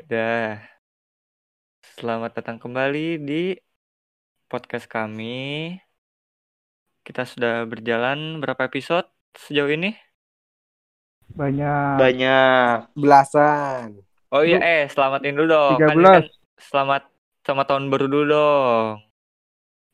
Udah. 0.00 0.56
Selamat 1.84 2.32
datang 2.40 2.56
kembali 2.56 3.20
di 3.20 3.60
podcast 4.48 4.88
kami. 4.88 5.76
Kita 7.04 7.28
sudah 7.28 7.68
berjalan 7.68 8.40
berapa 8.40 8.72
episode 8.72 9.12
sejauh 9.36 9.68
ini? 9.68 9.92
Banyak. 11.28 12.00
Banyak. 12.00 12.96
Belasan. 12.96 14.00
Oh 14.32 14.40
iya, 14.40 14.64
eh 14.64 14.88
selamatin 14.88 15.36
dulu 15.36 15.44
dong. 15.44 15.76
Kan 15.76 15.92
ini 15.92 16.08
13. 16.08 16.16
kan 16.16 16.24
selamat 16.56 17.02
sama 17.44 17.68
tahun 17.68 17.92
baru 17.92 18.08
dulu 18.08 18.24
dong. 18.32 19.04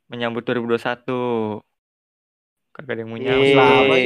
Menyambut 0.07 0.47
2021. 0.47 1.67
Kagak 2.79 2.95
ada 2.95 3.01
yang 3.03 3.11
mau 3.11 3.19
nyambut. 3.19 3.51
Selamat. 3.51 3.99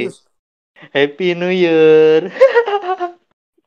Happy 0.97 1.29
New 1.37 1.53
Year. 1.53 2.33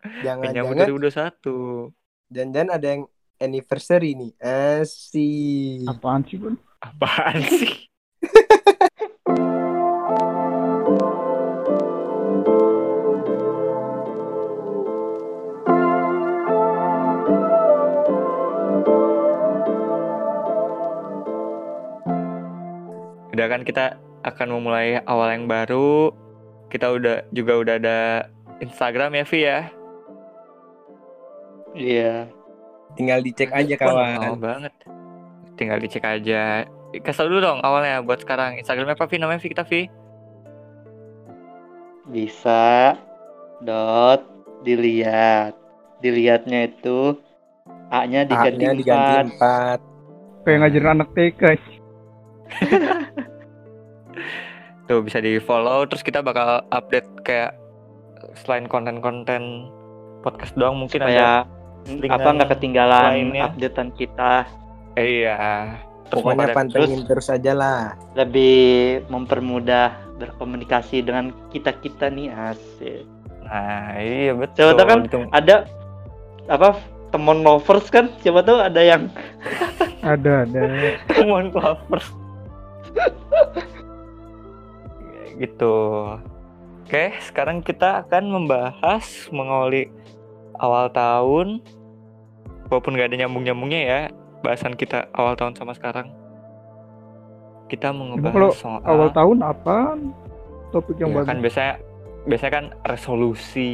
Menyambut 0.01 0.81
Jangan-jangan 0.81 0.89
2021. 0.89 1.93
jangan 2.33 2.67
ada 2.73 2.87
yang 2.89 3.03
anniversary 3.37 4.17
nih. 4.17 4.31
Asik. 4.41 5.85
Apaan 5.85 6.25
sih, 6.25 6.41
Bun? 6.41 6.57
Apaan 6.81 7.37
sih? 7.61 7.85
Udah 23.35 23.45
kan 23.51 23.61
kita 23.67 23.99
akan 24.25 24.47
memulai 24.57 24.97
awal 25.05 25.29
yang 25.29 25.45
baru. 25.45 26.09
Kita 26.73 26.97
udah 26.97 27.29
juga 27.29 27.53
udah 27.61 27.75
ada 27.77 27.99
Instagram 28.59 29.21
ya, 29.21 29.23
Vi 29.29 29.39
ya. 29.45 29.59
Iya. 31.75 32.15
Tinggal 32.97 33.21
dicek 33.21 33.53
aja 33.53 33.75
kawan. 33.77 34.39
banget. 34.41 34.73
Tinggal 35.55 35.77
dicek 35.79 36.03
aja. 36.03 36.65
Kasih 36.95 37.27
dulu 37.27 37.43
dong 37.43 37.59
awalnya 37.61 38.01
buat 38.01 38.23
sekarang. 38.23 38.57
Instagramnya 38.57 38.97
apa, 38.97 39.05
Vi? 39.05 39.21
Namanya 39.21 39.39
Vi 39.43 39.51
kita, 39.51 39.63
Vi? 39.67 39.87
Bisa. 42.09 42.95
Dot. 43.61 44.25
Dilihat. 44.65 45.53
Dilihatnya 46.01 46.67
itu 46.71 47.15
A-nya 47.93 48.25
diganti 48.25 48.65
A-nya 48.65 48.71
diganti. 48.73 49.37
Kayak 50.45 50.57
ngajarin 50.61 50.89
anak 50.93 51.09
TK. 51.13 51.41
Tuh 54.85 55.01
bisa 55.01 55.17
di 55.21 55.41
follow. 55.41 55.85
Terus 55.89 56.05
kita 56.05 56.21
bakal 56.21 56.61
update 56.69 57.09
kayak 57.25 57.57
selain 58.45 58.69
konten-konten 58.69 59.69
podcast 60.21 60.53
doang 60.57 60.77
mungkin 60.81 61.01
ada. 61.01 61.09
Supaya 61.09 61.29
postingan 61.85 62.17
apa 62.17 62.29
nggak 62.33 62.49
ketinggalan 62.57 63.05
lainnya. 63.13 63.43
updatean 63.49 63.89
kita. 63.93 64.33
Eh, 64.97 65.21
iya. 65.21 65.37
Terus 66.09 66.21
Pokoknya 66.21 66.53
pantengin 66.53 67.01
terus 67.09 67.27
aja 67.33 67.51
lah. 67.57 67.97
Lebih 68.13 69.01
mempermudah 69.09 70.05
berkomunikasi 70.21 71.01
dengan 71.01 71.33
kita-kita 71.49 72.13
nih 72.13 72.29
asik. 72.29 73.03
Nah, 73.45 73.97
iya 73.97 74.33
betul. 74.33 74.73
Coba 74.73 74.77
tuh 74.77 74.85
kan 74.85 74.99
Itu- 75.05 75.29
ada 75.33 75.55
apa 76.45 76.77
temen 77.09 77.41
lovers 77.41 77.89
kan 77.89 78.09
siapa 78.21 78.45
tahu 78.45 78.61
ada 78.61 78.81
yang 78.81 79.09
Ada, 80.05 80.45
ada. 80.45 80.61
Temuan 81.09 81.49
lovers. 81.49 82.05
Gitu. 85.39 85.75
Oke, 86.85 87.17
sekarang 87.25 87.65
kita 87.65 88.05
akan 88.05 88.23
membahas 88.29 89.05
mengawali 89.33 89.89
awal 90.61 90.85
tahun. 90.93 91.59
Walaupun 92.69 92.97
nggak 92.97 93.09
ada 93.13 93.17
nyambung-nyambungnya 93.25 93.81
ya, 93.81 93.99
bahasan 94.45 94.77
kita 94.77 95.09
awal 95.13 95.33
tahun 95.33 95.57
sama 95.57 95.73
sekarang. 95.73 96.13
Kita 97.65 97.89
kalau 97.89 98.53
soal 98.53 98.81
Awal 98.85 99.09
tahun 99.09 99.37
apaan? 99.41 99.99
Topik 100.69 101.01
yang 101.01 101.13
ya 101.13 101.15
bagus. 101.21 101.29
kan 101.29 101.37
biasanya 101.41 101.73
biasanya 102.25 102.53
kan 102.53 102.65
resolusi 102.89 103.73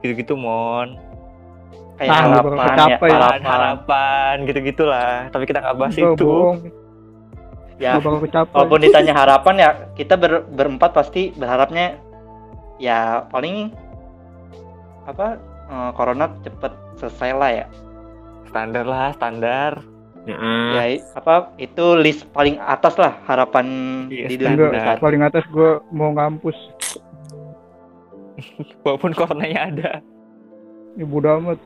gitu-gitu 0.00 0.34
mon 0.36 0.96
kayak 2.00 2.08
Nah, 2.08 2.20
harapan 2.24 2.56
ya 2.56 2.64
harapan, 2.64 3.10
harapan 3.12 3.40
harapan 3.44 4.34
gitu-gitulah 4.48 5.12
tapi 5.28 5.44
kita 5.44 5.60
nggak 5.60 5.76
bahas 5.76 5.94
Enggak, 5.94 6.16
itu 6.16 6.24
bohong. 6.26 6.58
Ya. 7.82 7.98
Walaupun 7.98 8.78
ditanya 8.78 9.10
harapan 9.10 9.54
ya 9.58 9.70
kita 9.98 10.14
ber- 10.14 10.46
berempat 10.46 10.94
pasti 10.94 11.34
berharapnya 11.34 11.98
ya 12.78 13.26
paling 13.26 13.74
apa 15.02 15.34
eh, 15.66 15.90
corona 15.98 16.30
cepet 16.46 16.72
selesai 17.02 17.30
lah 17.34 17.50
ya. 17.50 17.66
Standar 18.46 18.86
lah 18.86 19.10
standar. 19.18 19.82
Ya 20.22 21.02
apa 21.18 21.50
itu 21.58 21.98
list 21.98 22.30
paling 22.30 22.54
atas 22.62 22.94
lah 22.94 23.18
harapan 23.26 23.66
Iya, 24.06 24.30
di 24.30 24.38
2021 24.38 25.02
paling 25.02 25.22
atas 25.26 25.42
gue 25.50 25.82
mau 25.90 26.14
ngampus. 26.14 26.54
walaupun 28.86 29.10
coronanya 29.18 29.60
ada. 29.66 29.90
Ya 30.94 31.02
bodo 31.02 31.42
amat. 31.42 31.58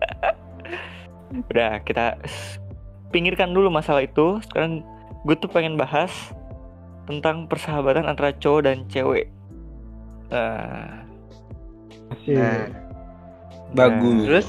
udah 1.52 1.78
kita 1.84 2.16
pinggirkan 3.10 3.50
dulu 3.50 3.68
masalah 3.68 4.02
itu. 4.02 4.38
Sekarang 4.46 4.80
gue 5.22 5.34
tuh 5.36 5.46
pengen 5.46 5.74
bahas 5.74 6.10
tentang 7.04 7.44
persahabatan 7.44 8.06
antara 8.06 8.30
cowok 8.32 8.60
dan 8.64 8.76
cewek. 8.86 9.26
Nah, 10.30 11.02
Asik. 12.10 12.38
nah 12.38 12.62
Bagus. 13.74 14.22
terus? 14.24 14.48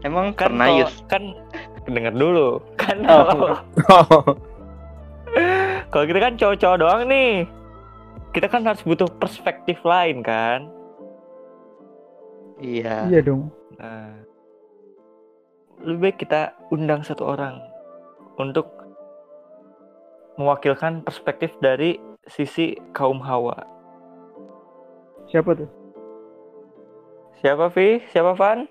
Emang 0.00 0.32
kan 0.32 0.50
pernah 0.50 0.66
kalau- 0.66 0.78
Yus? 0.82 0.94
kan 1.06 1.22
denger 1.84 2.12
dulu. 2.12 2.48
Kan 2.76 2.96
Oh. 3.04 3.24
kalau 3.26 3.48
kalau 5.90 6.04
kita 6.04 6.18
kan 6.18 6.32
cowok-cowok 6.34 6.76
doang 6.78 7.02
nih. 7.06 7.46
Kita 8.30 8.46
kan 8.46 8.62
harus 8.62 8.82
butuh 8.82 9.08
perspektif 9.16 9.80
lain 9.80 10.20
kan? 10.20 10.68
Iya. 12.56 13.06
Iya 13.08 13.20
dong. 13.22 13.52
Nah, 13.76 14.12
lebih 15.84 16.00
baik 16.00 16.18
kita 16.24 16.56
undang 16.72 17.04
satu 17.04 17.26
orang 17.26 17.60
untuk 18.36 18.68
mewakilkan 20.36 21.00
perspektif 21.04 21.52
dari 21.60 21.96
sisi 22.28 22.76
kaum 22.92 23.20
hawa. 23.24 23.56
Siapa 25.32 25.56
tuh? 25.56 25.70
Siapa 27.40 27.68
Vi? 27.72 28.00
Siapa 28.12 28.32
Van? 28.36 28.68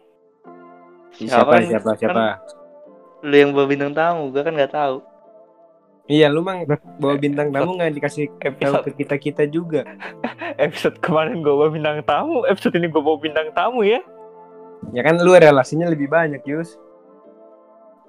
Siapa 1.16 1.54
nih? 1.62 1.70
siapa 1.72 1.92
siapa? 1.96 2.26
lu 3.26 3.34
yang 3.34 3.52
bawa 3.58 3.66
bintang 3.66 3.92
tamu 3.98 4.30
gua 4.30 4.46
kan 4.46 4.54
nggak 4.54 4.74
tahu 4.74 5.02
Iya 6.06 6.30
lu 6.30 6.46
mang 6.46 6.62
bawa 7.02 7.18
bintang 7.18 7.50
tamu 7.50 7.82
nggak 7.82 7.98
dikasih 7.98 8.30
Episode 8.38 8.86
ke 8.86 8.92
kita 9.02 9.16
kita 9.18 9.44
juga. 9.50 9.82
episode 10.62 11.02
kemarin 11.02 11.42
gue 11.42 11.50
bawa 11.50 11.74
bintang 11.74 12.06
tamu, 12.06 12.46
episode 12.46 12.78
ini 12.78 12.94
gue 12.94 13.02
bawa 13.02 13.18
bintang 13.18 13.50
tamu 13.58 13.82
ya. 13.82 13.98
Ya 14.94 15.02
kan 15.02 15.18
lu 15.18 15.34
relasinya 15.34 15.90
lebih 15.90 16.06
banyak 16.06 16.46
Yus. 16.46 16.78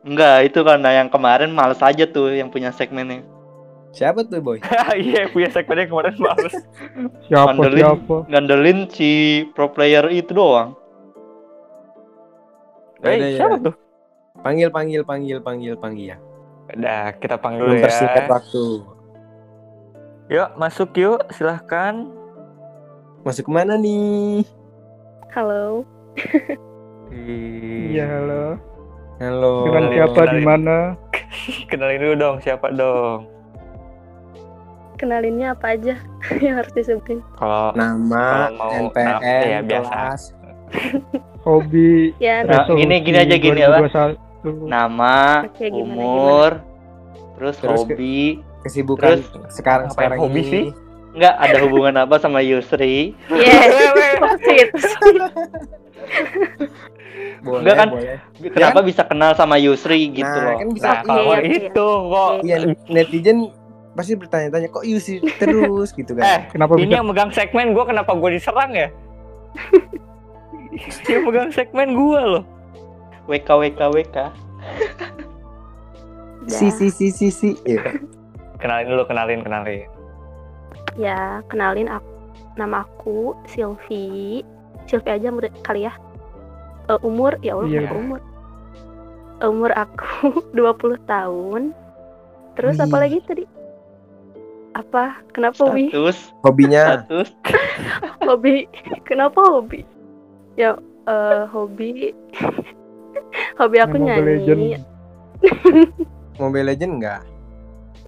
Enggak, 0.06 0.46
itu 0.46 0.62
karena 0.62 1.02
yang 1.02 1.10
kemarin 1.10 1.50
males 1.50 1.82
aja 1.82 2.06
tuh 2.06 2.30
yang 2.30 2.46
punya 2.46 2.70
segmennya. 2.70 3.26
Siapa 3.90 4.22
tuh 4.22 4.38
boy? 4.38 4.62
Iya, 4.94 5.26
punya 5.34 5.50
segmennya 5.50 5.90
kemarin 5.90 6.14
males. 6.22 6.54
Siapa 7.26 7.50
Mandelin. 7.50 7.82
siapa? 7.82 8.16
Ngandelin 8.30 8.78
si 8.86 9.10
pro 9.50 9.66
player 9.74 10.06
itu 10.14 10.30
doang. 10.30 10.78
Eh, 13.02 13.34
ya. 13.34 13.42
siapa 13.42 13.58
tuh? 13.58 13.74
Panggil 14.46 14.70
panggil 14.70 15.02
panggil 15.02 15.38
panggil 15.42 15.74
panggil 15.74 16.06
ya. 16.14 16.18
Udah, 16.70 17.10
kita 17.18 17.34
panggil 17.40 17.66
dulu 17.66 17.74
Mempersingkat 17.74 18.24
ya. 18.26 18.30
waktu. 18.30 18.64
Yuk, 20.26 20.48
masuk 20.58 20.90
yuk, 20.94 21.20
silahkan. 21.34 22.06
Masuk 23.26 23.50
ke 23.50 23.52
mana 23.52 23.74
nih? 23.74 24.46
Halo. 25.34 25.82
Iya, 27.10 28.04
halo. 28.06 28.75
Halo. 29.16 29.64
Dengan 29.64 29.84
siapa 29.90 30.20
di 30.28 30.40
mana? 30.40 30.76
Kenalin 31.70 31.98
dulu 31.98 32.14
dong, 32.16 32.36
siapa 32.38 32.68
dong? 32.70 33.24
Kenalinnya 34.96 35.52
apa 35.52 35.72
aja 35.72 35.94
yang 36.44 36.56
harus 36.56 36.72
disebutin? 36.72 37.20
Kalau 37.34 37.72
Nama, 37.72 38.48
Kalau 38.48 38.56
mau- 38.58 38.72
NPM, 38.86 39.08
nah, 39.10 39.20
iya, 39.42 39.58
biasa. 39.60 39.88
kelas. 39.90 40.22
Hobi 41.42 42.10
Ya, 42.18 42.42
Nah, 42.42 42.64
resolusi 42.66 42.80
gini- 42.82 43.02
gini 43.02 43.18
aja, 43.18 43.36
gini, 43.38 43.60
apa? 43.62 43.78
2021. 44.42 44.66
Nama, 44.66 45.16
Oke, 45.44 45.64
gimana, 45.66 45.94
umur, 45.94 46.50
terus, 47.34 47.56
Terus 47.56 47.80
ke- 47.82 47.88
hobi. 47.88 48.20
Kesibukan 48.62 49.16
Terus, 49.16 49.24
sekarang 49.50 49.86
sekarang 49.88 50.18
hobi 50.18 50.40
ini. 50.40 50.50
sih? 50.50 50.64
Enggak 51.14 51.34
ada 51.38 51.56
hubungan 51.62 51.94
apa 51.98 52.18
sama 52.18 52.42
Yusri. 52.42 53.14
Yes. 53.30 53.72
Sih? 54.44 54.68
Boleh, 57.46 57.62
Enggak 57.62 57.76
kan? 57.76 57.88
boleh. 57.88 58.18
Kenapa 58.50 58.78
bisa 58.82 59.02
kenal 59.02 59.30
sama 59.32 59.54
Yusri 59.56 60.10
gitu 60.10 60.26
Nah, 60.26 60.42
loh. 60.44 60.56
kan 60.58 60.68
bisa 60.68 60.88
Nah, 60.88 61.00
kalau 61.00 61.22
Iya, 61.24 61.38
iya. 61.40 61.58
itu 61.62 61.86
kok 61.86 62.30
Iya, 62.42 62.56
netizen 62.88 63.38
pasti 63.92 64.12
bertanya-tanya 64.12 64.68
kok 64.68 64.82
Yusri 64.82 65.22
terus 65.36 65.88
gitu 65.90 66.12
kan. 66.12 66.24
Eh, 66.26 66.40
Kenapa 66.50 66.74
ini 66.74 66.84
bisa? 66.84 66.96
yang 66.96 67.06
megang 67.06 67.30
segmen 67.30 67.70
gue 67.70 67.84
kenapa 67.84 68.10
gue 68.12 68.30
diserang 68.32 68.72
ya? 68.72 68.88
Dia 71.06 71.18
megang 71.18 71.48
segmen 71.48 71.94
gue 71.94 72.20
loh. 72.20 72.44
WK 73.24 73.48
WK 73.48 73.80
WK. 73.88 74.16
Si 76.46 76.70
si 76.70 76.86
si 76.88 77.10
si 77.10 77.26
si. 77.26 77.58
Iya. 77.64 77.98
Kenalin 78.56 78.86
dulu, 78.88 79.02
kenalin, 79.04 79.42
kenalin. 79.42 79.82
Ya, 80.94 81.42
kenalin 81.46 81.90
aku. 81.90 82.06
Nama 82.54 82.86
aku 82.86 83.34
Silvi. 83.44 84.46
Silvi 84.86 85.10
aja 85.10 85.28
murid 85.28 85.50
kali 85.60 85.84
ya. 85.84 85.92
Eh, 86.86 87.00
umur 87.02 87.34
ya 87.42 87.58
Allah, 87.58 87.66
Iya. 87.66 87.80
kenapa 87.90 87.96
umur. 87.98 88.20
Umur 89.42 89.70
aku 89.74 90.06
20 90.56 90.96
tahun. 91.04 91.62
Terus 92.56 92.80
apa 92.80 92.96
lagi 92.96 93.20
tadi? 93.26 93.44
Apa? 94.72 95.20
Kenapa 95.32 95.72
Wi? 95.72 95.88
Status 95.92 96.32
Hobinya 96.40 97.04
status. 97.04 97.28
Hobi. 98.28 98.64
Kenapa 99.04 99.40
hobi? 99.44 99.84
Ya 100.56 100.76
eh, 101.04 101.44
hobi. 101.52 102.12
hobi 103.60 103.76
aku 103.80 103.96
Mobile 104.00 104.08
nyanyi. 104.08 104.24
Legend. 104.24 104.60
Mobile 106.40 106.66
Legend 106.72 106.92
enggak? 107.00 107.22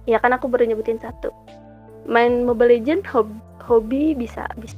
Ya 0.05 0.17
kan 0.17 0.33
aku 0.33 0.49
baru 0.49 0.65
nyebutin 0.65 0.97
satu. 0.97 1.29
Main 2.09 2.45
Mobile 2.45 2.81
Legend 2.81 3.05
hobi, 3.05 3.37
hobi 3.61 4.01
bisa 4.17 4.49
bisa. 4.57 4.77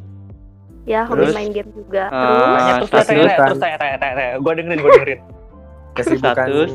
Ya 0.84 1.06
hobi 1.06 1.24
Terus? 1.24 1.36
main 1.36 1.52
game 1.52 1.70
juga. 1.72 2.10
Ah, 2.10 2.80
Terus 2.80 2.90
terus 2.90 3.06
tanya, 3.06 3.22
tanya, 3.24 3.38
terus 3.46 3.60
tanya, 3.60 3.78
tanya, 3.78 3.96
tanya, 3.98 4.14
tanya. 4.16 4.34
Gue 4.38 4.54
dengerin, 4.56 4.80
gue 4.80 4.92
dengerin. 4.92 5.20
Kesibukan 5.96 6.34
Status. 6.48 6.72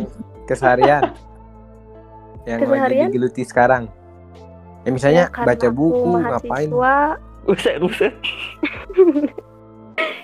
keseharian 0.46 1.02
yang 2.44 2.58
lagi 2.58 2.68
Keseharian? 2.68 3.06
digeluti 3.10 3.42
sekarang. 3.42 3.82
Ya 4.82 4.90
misalnya 4.90 5.24
Ya, 5.26 5.42
baca 5.42 5.68
buku, 5.68 6.06
ngapain? 6.20 6.68
Buset, 7.42 7.76
buset. 7.78 8.14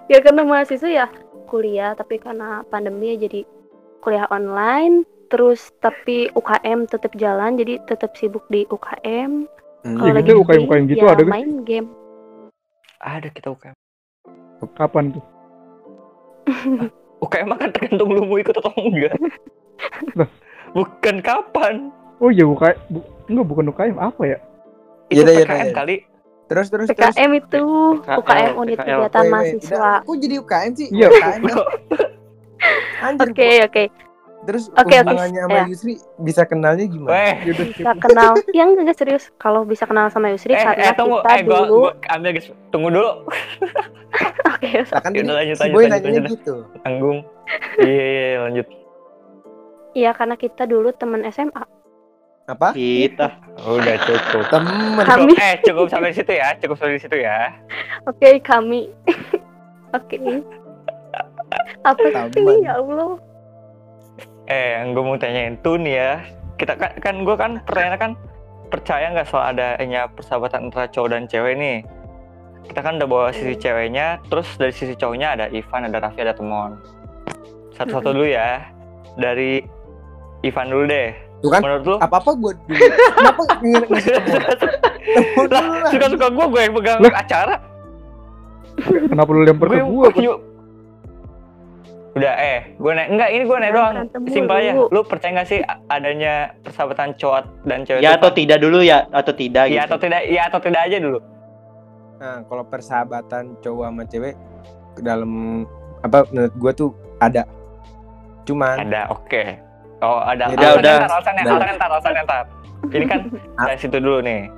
ya 0.07 0.19
karena 0.21 0.43
mahasiswa 0.43 0.87
ya 0.87 1.07
kuliah 1.47 1.93
tapi 1.93 2.17
karena 2.17 2.63
pandemi 2.65 3.15
ya 3.15 3.27
jadi 3.27 3.43
kuliah 3.99 4.27
online 4.29 5.03
terus 5.27 5.73
tapi 5.79 6.29
UKM 6.33 6.85
tetap 6.85 7.13
jalan 7.15 7.57
jadi 7.57 7.81
tetap 7.87 8.13
sibuk 8.15 8.45
di 8.47 8.69
UKM 8.69 9.49
Hmm. 9.83 9.99
kalau 9.99 10.07
Iya, 10.07 10.15
lagi 10.15 10.31
gitu, 10.31 10.43
free, 10.45 10.63
UKM 10.63 10.83
gitu 10.87 11.03
ya 11.03 11.11
ada, 11.11 11.25
main 11.27 11.51
game 11.65 11.89
Ada 13.03 13.29
kita 13.35 13.51
UKM. 13.51 13.75
Kapan 14.79 15.11
tuh? 15.11 15.25
UKM 17.19 17.51
kan 17.51 17.71
tergantung 17.75 18.15
lu 18.15 18.23
mau 18.31 18.39
ikut 18.39 18.55
atau 18.55 18.71
enggak. 18.79 19.19
Bukan 20.71 21.19
kapan. 21.19 21.91
Oh 22.23 22.31
iya 22.31 22.47
UKM, 22.47 22.79
bu, 22.95 23.03
enggak 23.27 23.47
bukan 23.51 23.65
UKM 23.75 23.99
apa 23.99 24.23
ya? 24.23 24.39
Itu 25.11 25.27
yaudah, 25.27 25.35
PKM 25.35 25.51
yaudah. 25.51 25.75
kali. 25.75 25.97
Terus 26.47 26.67
terus 26.71 26.87
terus. 26.95 27.15
PKM 27.15 27.31
itu 27.43 27.65
PKL, 28.07 28.19
UKM 28.23 28.51
unit 28.63 28.77
PKL. 28.79 28.87
kegiatan 28.87 29.25
mahasiswa 29.27 29.91
Kok 30.07 30.17
jadi 30.23 30.35
UKM 30.39 30.73
sih? 30.79 30.89
Iya. 30.95 31.07
UKM 31.11 31.41
kan? 31.43 31.57
Anjir, 33.03 33.35
oke 33.35 33.51
oke 33.67 33.85
Terus 34.43 34.67
Oke, 34.69 34.91
oke, 34.91 34.97
hubungannya 35.01 35.41
sama 35.41 35.55
ya. 35.55 35.65
Yusri 35.67 35.95
bisa 36.19 36.43
kenalnya 36.43 36.83
gimana? 36.85 37.15
Weh, 37.15 37.35
bisa 37.55 37.95
kenal 37.95 38.35
yang 38.51 38.75
enggak 38.75 38.99
serius 38.99 39.31
kalau 39.37 39.63
bisa 39.63 39.87
kenal 39.87 40.11
sama 40.11 40.31
Yusri 40.31 40.51
eh, 40.51 40.59
karena 40.59 40.83
eh 40.85 40.95
tunggu, 40.95 41.19
kita 41.19 41.31
eh 41.31 41.41
gua, 41.43 41.59
dulu 41.61 41.77
gua 41.79 41.93
ambil 42.11 42.31
guys. 42.33 42.49
Tunggu 42.69 42.89
dulu. 42.91 43.11
oke 44.53 44.69
Nah, 44.85 45.01
kan 45.01 45.11
Yaudah, 45.13 45.35
lanjut, 45.37 45.55
si 45.55 45.63
lanjut, 45.63 45.73
Boy 45.73 45.85
lanjut, 45.85 45.95
nanyanya 45.95 46.21
lanjut. 46.21 46.33
gitu. 46.37 46.55
Tanggung. 46.81 47.19
iya, 47.79 48.03
iya, 48.03 48.39
lanjut. 48.41 48.67
iya 49.93 50.11
karena 50.11 50.35
kita 50.35 50.63
dulu 50.65 50.89
teman 50.91 51.23
SMA 51.29 51.63
Apa? 52.45 52.75
Kita. 52.75 53.39
Udah 53.63 53.97
cukup. 54.03 54.43
Temen. 54.49 55.05
Kami- 55.05 55.39
eh 55.39 55.55
cukup 55.63 55.87
sampai 55.87 56.11
di 56.11 56.19
situ 56.19 56.33
ya, 56.33 56.51
cukup 56.59 56.77
sampai 56.77 56.99
di 56.99 57.03
situ 57.03 57.17
ya. 57.17 57.55
oke 58.05 58.29
kami 58.43 58.91
oke 59.97 60.19
apa 61.83 62.03
Taman. 62.05 62.31
sih 62.33 62.43
ya 62.61 62.75
Allah 62.75 63.15
Eh, 64.53 64.77
yang 64.77 64.93
gue 64.93 65.03
mau 65.03 65.17
tanyain 65.17 65.57
tuh 65.59 65.75
nih 65.75 65.95
ya, 65.97 66.11
kita 66.55 66.77
kan, 66.77 66.91
kan 67.01 67.15
gue 67.19 67.35
kan 67.35 67.51
pertanyaan 67.65 67.97
kan 67.97 68.13
percaya 68.69 69.09
nggak 69.09 69.27
soal 69.27 69.49
adanya 69.49 70.05
persahabatan 70.07 70.69
antara 70.69 70.87
cowok 70.87 71.09
dan 71.11 71.25
cewek 71.25 71.57
nih? 71.57 71.83
Kita 72.63 72.79
kan 72.79 72.95
udah 72.95 73.07
bawa 73.07 73.27
sisi 73.33 73.51
Hmm. 73.51 73.59
ceweknya, 73.59 74.07
terus 74.29 74.47
dari 74.55 74.71
sisi 74.71 74.93
cowoknya 74.93 75.31
ada 75.31 75.45
Ivan, 75.49 75.89
ada 75.89 75.99
Raffi, 75.99 76.21
ada 76.21 76.31
Temon. 76.31 76.79
Satu-satu 77.73 78.07
Mm-mm. 78.07 78.15
dulu 78.15 78.27
ya, 78.29 78.61
dari 79.17 79.65
Ivan 80.43 80.69
dulu 80.69 80.85
deh. 80.87 81.11
Tuh 81.41 81.49
kan 81.49 81.59
Menurut 81.59 81.85
lu? 81.85 81.97
apa-apa 81.99 82.31
gue 82.35 82.53
dulu. 82.61 82.77
Kenapa 83.17 83.43
lah, 83.43 83.57
lah. 85.81 85.91
suka-suka 85.91 86.27
gue, 86.29 86.45
gue 86.47 86.61
yang 86.61 86.75
pegang 86.77 86.99
acara. 87.09 87.55
Kenapa 88.83 89.29
lu 89.29 89.43
lempar 89.43 89.67
ke 89.67 89.81
Gue 89.81 90.07
Udah, 92.13 92.35
eh, 92.37 92.77
gue 92.77 92.93
naik 92.93 93.09
enggak 93.09 93.29
ini 93.31 93.43
gue 93.43 93.57
naik 93.57 93.73
doang. 93.73 93.95
Simpel 94.29 94.57
aja. 94.59 94.73
Lu 94.85 95.01
percaya 95.01 95.33
nggak 95.33 95.49
sih 95.49 95.59
adanya 95.89 96.35
persahabatan 96.61 97.17
cowok 97.17 97.43
dan 97.65 97.79
cewek? 97.83 98.01
Ya 98.01 98.15
atau 98.15 98.29
Van? 98.29 98.37
tidak 98.37 98.59
dulu 98.61 98.79
ya 98.81 99.09
atau 99.09 99.33
tidak 99.33 99.65
Iya 99.65 99.73
gitu. 99.73 99.87
atau 99.87 99.99
tidak? 99.99 100.21
Iya 100.29 100.43
atau 100.47 100.61
tidak 100.61 100.81
aja 100.83 100.97
dulu. 101.01 101.19
Nah, 102.21 102.37
kalau 102.45 102.65
persahabatan 102.65 103.45
cowok 103.59 103.85
sama 103.87 104.03
cewek 104.05 104.35
ke 104.93 105.01
dalam 105.01 105.33
apa 106.01 106.29
menurut 106.29 106.55
gue 106.55 106.73
tuh 106.77 106.91
ada. 107.19 107.43
Cuman 108.43 108.77
Ada, 108.83 109.09
oke. 109.09 109.43
Oh, 110.03 110.21
ada. 110.21 110.51
Ya 110.51 110.75
udah, 110.75 110.75
alasannya 110.75 110.83
udah. 110.83 110.95
ntar, 110.99 111.09
alasannya, 111.09 111.43
alasannya 111.43 111.75
ntar, 111.75 111.89
alasannya 111.89 112.23
ntar. 112.23 112.45
Ini 112.91 113.05
kan 113.07 113.21
Ah. 113.55 113.65
dari 113.65 113.79
situ 113.79 113.97
dulu 113.97 114.19
nih. 114.21 114.51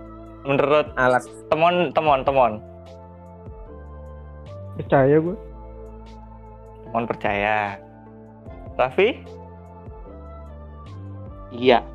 Menurut 0.42 0.86
alas 0.94 1.24
temon, 1.46 1.92
temon, 1.92 2.20
temon, 2.20 2.52
Percaya 4.74 5.16
gue. 5.16 5.36
Temon 6.94 7.10
percaya. 7.10 7.74
Raffi? 8.78 9.18
Iya. 11.50 11.82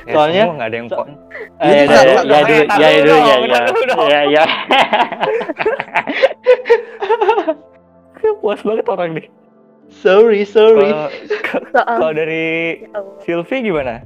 Ya, 0.00 0.16
Soalnya- 0.16 0.48
semua 0.48 0.56
nggak 0.56 0.64
ada 0.64 0.72
yang 0.80 0.88
so- 0.88 0.96
pon. 0.96 1.12
Eh, 1.60 1.60
Iya, 1.60 1.60
ya, 1.60 1.76
bentar, 1.76 2.00
ya, 2.00 2.16
bentar, 2.16 2.40
ya, 2.80 2.88
ya, 2.88 2.88
ya, 3.04 3.36
ya, 3.44 3.60
dulu 3.68 3.84
dong. 3.84 4.08
ya, 4.08 4.24
ya. 4.24 4.48
Puas 8.40 8.64
banget 8.64 8.88
orang 8.88 9.12
nih. 9.12 9.28
Sorry, 9.92 10.40
sorry. 10.42 10.88
Kalau 11.76 12.10
dari 12.16 12.80
Ya. 12.80 12.88
Sylvie 13.20 13.60
gimana? 13.62 14.00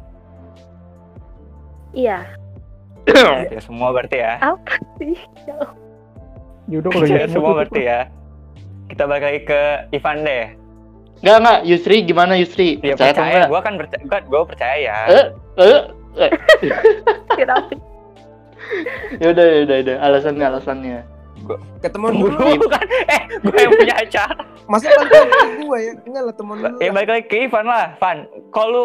iya 1.94 2.26
Ya 3.06 3.62
semua 3.62 3.94
berarti 3.94 4.18
ya. 4.18 4.34
apa 4.42 4.74
sih 4.98 5.14
Ya 5.46 5.54
Allah. 5.54 5.70
Ya 6.66 6.82
udah 6.82 6.90
kalau 6.90 7.06
Ya, 7.06 7.30
semua 7.30 7.54
berarti 7.54 7.86
ya. 7.86 8.10
Kita 8.94 9.10
balik 9.10 9.24
lagi 9.26 9.40
ke 9.42 9.60
Ivan 9.90 10.22
deh. 10.22 10.54
Enggak, 11.18 11.36
enggak, 11.42 11.58
Yusri 11.66 11.96
gimana 12.06 12.38
Yusri? 12.38 12.78
Ya 12.78 12.94
Percaya 12.94 13.10
percaya, 13.10 13.42
gue 13.50 13.60
kan 13.66 13.74
percaya, 13.74 14.02
gua, 14.06 14.20
gua 14.30 14.42
percaya 14.46 14.74
ya. 14.78 14.98
Eh, 15.10 15.26
eh, 15.58 15.80
eh. 16.22 16.30
Ya 19.18 19.34
udah, 19.34 19.44
ya 19.44 19.58
udah, 19.66 19.76
ya 19.76 19.82
udah. 19.82 19.96
Alasannya, 19.98 20.46
alasannya. 20.46 20.98
ketemu 21.82 22.06
Tunggu 22.16 22.28
dulu. 22.38 22.70
kan, 22.70 22.86
eh 23.18 23.20
gue 23.42 23.58
yang 23.58 23.72
punya 23.74 23.94
acara. 23.98 24.34
Masa 24.70 24.88
ke 24.88 25.04
gue 25.58 25.78
ya? 25.82 25.92
Enggak 26.06 26.22
lah 26.22 26.34
temen 26.38 26.56
dulu. 26.62 26.76
Ya 26.78 26.90
balik 26.94 27.10
lagi 27.10 27.24
ke 27.26 27.36
Ivan 27.50 27.66
lah, 27.66 27.98
Van. 27.98 28.18
Kalau 28.54 28.70
lu 28.70 28.84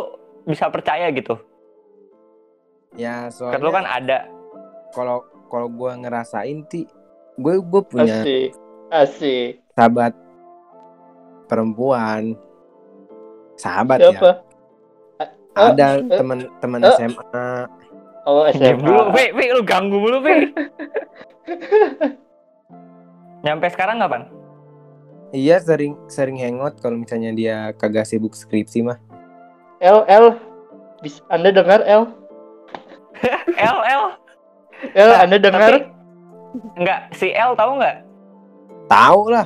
bisa 0.50 0.68
percaya 0.74 1.06
gitu, 1.14 1.38
Ya 2.98 3.30
kan 3.30 3.62
lu 3.62 3.70
kan 3.70 3.86
soalnya 3.86 3.94
ada. 3.94 4.20
kalau 4.92 5.22
kalau 5.54 5.70
gue 5.70 5.92
ngerasain 6.02 6.66
sih 6.66 6.90
gue 7.38 7.56
gue 7.62 7.82
punya 7.86 8.26
Asik. 8.26 8.50
Asik. 8.90 9.62
Sahabat 9.80 10.12
perempuan 11.48 12.36
sahabat 13.56 13.98
ya 13.98 14.12
Siapa? 14.12 14.32
ada 15.56 15.88
Oh. 15.98 16.12
teman-teman 16.14 16.80
Oh. 16.82 16.92
SMA 16.94 17.48
Oh, 18.22 18.44
SMA. 18.46 18.76
dulu, 18.78 19.10
Pi, 19.10 19.32
Pi, 19.32 19.46
lu 19.50 19.64
ganggu 19.64 19.98
mulu, 19.98 20.22
Pi. 20.22 20.36
Nyampe 23.42 23.72
sekarang 23.72 23.98
nggak, 23.98 24.12
Pan? 24.12 24.24
iya 25.30 25.58
sering 25.58 25.94
sering 26.06 26.36
hangout 26.36 26.78
kalau 26.78 26.98
misalnya 26.98 27.30
dia 27.32 27.58
kagak 27.74 28.04
sibuk 28.04 28.34
skripsi 28.34 28.82
mah 28.82 28.98
L, 29.80 30.02
L. 30.04 30.36
Bis, 31.00 31.22
anda 31.28 31.50
dengar 31.50 31.80
L? 31.82 32.10
L, 33.56 33.78
L. 33.80 34.04
L, 34.92 35.10
Nah, 35.10 35.20
Anda 35.24 35.38
dengar? 35.38 35.70
Tapi, 35.70 35.78
enggak, 36.76 37.00
si 37.14 37.30
L 37.30 37.54
tahu 37.54 37.72
nggak? 37.78 37.98
tahu 38.88 39.22
lah 39.30 39.46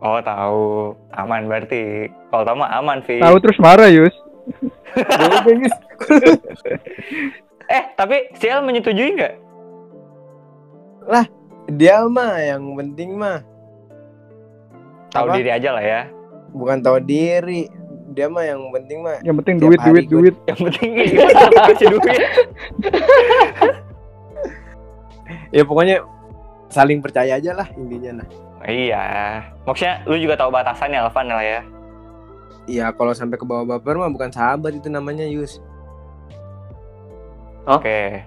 Oh, 0.00 0.16
tahu. 0.18 0.64
Aman 1.10 1.44
berarti. 1.44 2.08
Kalau 2.28 2.42
tahu 2.42 2.56
mah 2.56 2.72
aman, 2.74 3.04
Vi. 3.04 3.20
Tahu 3.20 3.36
terus 3.38 3.58
marah 3.58 3.88
Yus. 3.88 4.16
Eh, 7.70 7.84
tapi 7.94 8.34
si 8.34 8.50
L 8.50 8.66
menyetujui 8.66 9.14
nggak? 9.14 9.34
dia 11.70 12.02
mah 12.02 12.34
yang 12.36 12.66
penting 12.74 13.14
mah 13.14 13.46
Tahu 15.08 15.26
Apa? 15.26 15.38
diri 15.38 15.50
aja 15.50 15.70
lah 15.70 15.84
ya. 15.84 16.02
bukan 16.50 16.82
tahu 16.82 16.98
diri 16.98 17.70
dia 18.10 18.26
mah 18.26 18.42
yang 18.42 18.58
penting 18.74 19.06
mah 19.06 19.22
Yang 19.22 19.36
penting 19.38 19.54
duit, 19.62 19.78
duit, 19.80 20.06
gua- 20.06 20.18
duit. 20.18 20.34
Yang 20.50 20.58
penting 20.66 20.90
kasih 21.62 21.86
duit. 21.94 22.10
ya 25.50 25.62
pokoknya 25.62 26.02
saling 26.70 27.02
percaya 27.02 27.36
aja 27.36 27.52
lah 27.52 27.68
intinya 27.74 28.22
nah. 28.22 28.28
Iya. 28.64 29.04
Maksudnya 29.64 30.04
lu 30.04 30.16
juga 30.20 30.36
tahu 30.36 30.52
batasannya 30.52 31.00
Alvan 31.00 31.26
lah 31.32 31.44
ya. 31.44 31.60
Iya 32.68 32.86
kalau 32.94 33.10
sampai 33.16 33.40
ke 33.40 33.44
bawah 33.44 33.66
baper 33.66 33.96
mah 33.98 34.12
bukan 34.12 34.30
sahabat 34.30 34.78
itu 34.78 34.88
namanya 34.92 35.26
Yus. 35.26 35.58
Oke. 37.66 38.22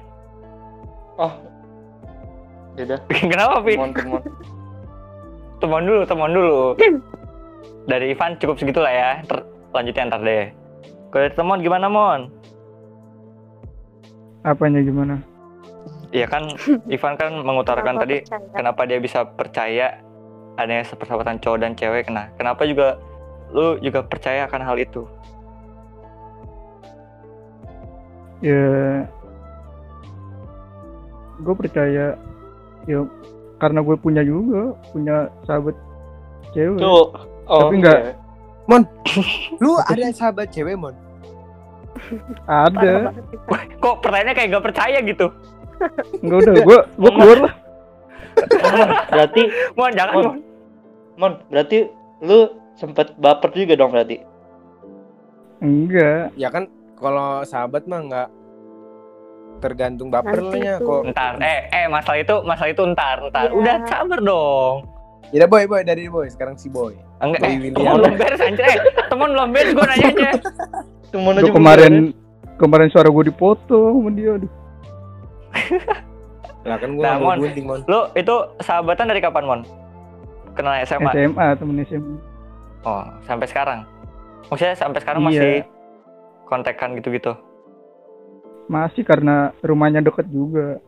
Oh. 1.17 1.33
Udah, 2.73 2.99
Kenapa, 3.31 3.61
Pi? 3.61 3.77
teman 3.77 3.93
teman. 3.93 4.21
Teman 5.61 5.81
dulu, 5.85 6.01
teman 6.09 6.31
dulu. 6.33 6.57
Dari 7.91 8.17
Ivan 8.17 8.35
cukup 8.41 8.57
segitu 8.57 8.81
lah 8.81 8.93
ya. 8.93 9.09
Ter 9.29 9.45
lanjutnya 9.73 10.09
ntar 10.09 10.21
deh. 10.25 10.49
Kalau 11.13 11.29
dari 11.29 11.35
teman 11.37 11.61
gimana, 11.61 11.85
Mon? 11.93 12.21
Apanya 14.41 14.81
gimana? 14.81 15.21
Iya 16.13 16.29
kan, 16.29 16.45
Ivan 16.85 17.13
kan 17.17 17.31
mengutarakan 17.41 17.97
Kenapa 17.97 18.03
tadi 18.05 18.15
percaya? 18.21 18.53
kenapa 18.53 18.81
dia 18.85 18.99
bisa 19.01 19.19
percaya 19.25 19.87
adanya 20.53 20.85
persahabatan 20.85 21.41
cowok 21.41 21.57
dan 21.57 21.73
cewek. 21.73 22.05
Nah, 22.13 22.29
kenapa 22.37 22.69
juga 22.69 23.01
lu 23.49 23.81
juga 23.81 24.05
percaya 24.05 24.45
akan 24.45 24.61
hal 24.61 24.77
itu? 24.77 25.01
Ya, 28.45 29.09
gue 31.41 31.55
percaya. 31.57 32.13
Ya, 32.83 32.99
karena 33.57 33.79
gue 33.81 33.95
punya 33.97 34.21
juga, 34.21 34.77
punya 34.93 35.31
sahabat 35.47 35.73
cewek. 36.53 36.77
Tuh. 36.77 37.09
Oh, 37.43 37.59
Tapi 37.67 37.75
nggak- 37.81 38.01
iya. 38.03 38.13
Lu 39.63 39.75
ada 39.81 40.07
sahabat 40.13 40.47
cewek 40.53 40.77
mon? 40.77 40.93
Ada. 42.45 43.11
Wah, 43.49 43.63
kok 43.79 43.95
pertanyaannya 43.99 44.35
kayak 44.35 44.49
gak 44.51 44.65
percaya 44.65 44.97
gitu? 45.01 45.27
Enggak 46.23 46.37
udah, 46.43 46.53
gue 46.63 46.79
gue 46.97 47.11
keluar 47.11 47.37
lah. 47.43 47.53
Mon, 48.73 48.89
berarti 49.13 49.41
Mon, 49.77 49.91
jangan, 49.93 50.13
Mon. 50.13 50.25
Mon. 51.19 51.33
Berarti 51.51 51.77
lu 52.23 52.39
sempet 52.73 53.13
baper 53.19 53.49
juga 53.53 53.73
dong 53.77 53.91
berarti. 53.93 54.17
Enggak. 55.61 56.33
Ya 56.35 56.49
kan 56.49 56.67
kalau 56.97 57.43
sahabat 57.45 57.85
mah 57.85 58.01
nggak 58.03 58.29
tergantung 59.61 60.11
bapernya 60.11 60.81
kok. 60.83 61.07
Ntar, 61.13 61.39
eh, 61.39 61.71
eh, 61.71 61.85
masalah 61.87 62.19
itu, 62.19 62.35
masalah 62.43 62.71
itu 62.71 62.83
ntar, 62.91 63.17
ntar. 63.31 63.47
Iya. 63.47 63.55
Udah 63.55 63.75
sabar 63.87 64.19
dong. 64.19 64.75
Ya 65.33 65.49
boy 65.49 65.65
boy 65.65 65.81
dari 65.81 66.05
boy 66.11 66.27
sekarang 66.29 66.59
si 66.59 66.69
boy. 66.69 66.93
Enggak, 67.23 67.41
Boy 67.41 67.49
eh, 67.49 67.57
William. 67.57 67.79
temen 67.79 67.95
belum 67.95 68.15
beres 68.19 68.41
anjir, 68.43 68.65
eh, 68.67 68.77
temen 69.07 69.29
belum 69.33 69.49
beres 69.55 69.71
gue 69.71 69.85
nanyanya. 69.87 70.31
Temen 71.09 71.33
Gue 71.39 71.53
kemarin 71.53 71.93
kemarin 72.59 72.87
suara 72.91 73.09
gue 73.09 73.23
dipoto 73.31 73.79
sama 73.95 74.09
dia. 74.11 74.35
Aduh. 74.37 74.51
Lah 76.63 76.77
kan 76.79 76.95
gua 76.95 77.03
Nah, 77.03 77.15
mau 77.17 77.27
Mon. 77.29 77.37
gunting 77.43 77.65
mon. 77.67 77.81
Lu 77.83 78.07
itu 78.13 78.35
sahabatan 78.59 79.11
dari 79.11 79.19
kapan, 79.19 79.43
Mon? 79.43 79.61
Kenal 80.53 80.79
SMA? 80.83 81.11
SMA 81.11 81.45
temen 81.57 81.75
SMA. 81.83 82.15
Oh, 82.83 83.03
sampai 83.21 83.47
sekarang. 83.47 83.79
Maksudnya 84.47 84.75
sampai 84.75 84.99
sekarang 84.99 85.21
Iya. 85.23 85.27
masih 85.27 85.53
kontekan 86.45 86.95
gitu-gitu. 86.95 87.33
Masih 88.65 89.03
karena 89.03 89.51
rumahnya 89.59 89.99
deket 89.99 90.27
juga. 90.29 90.79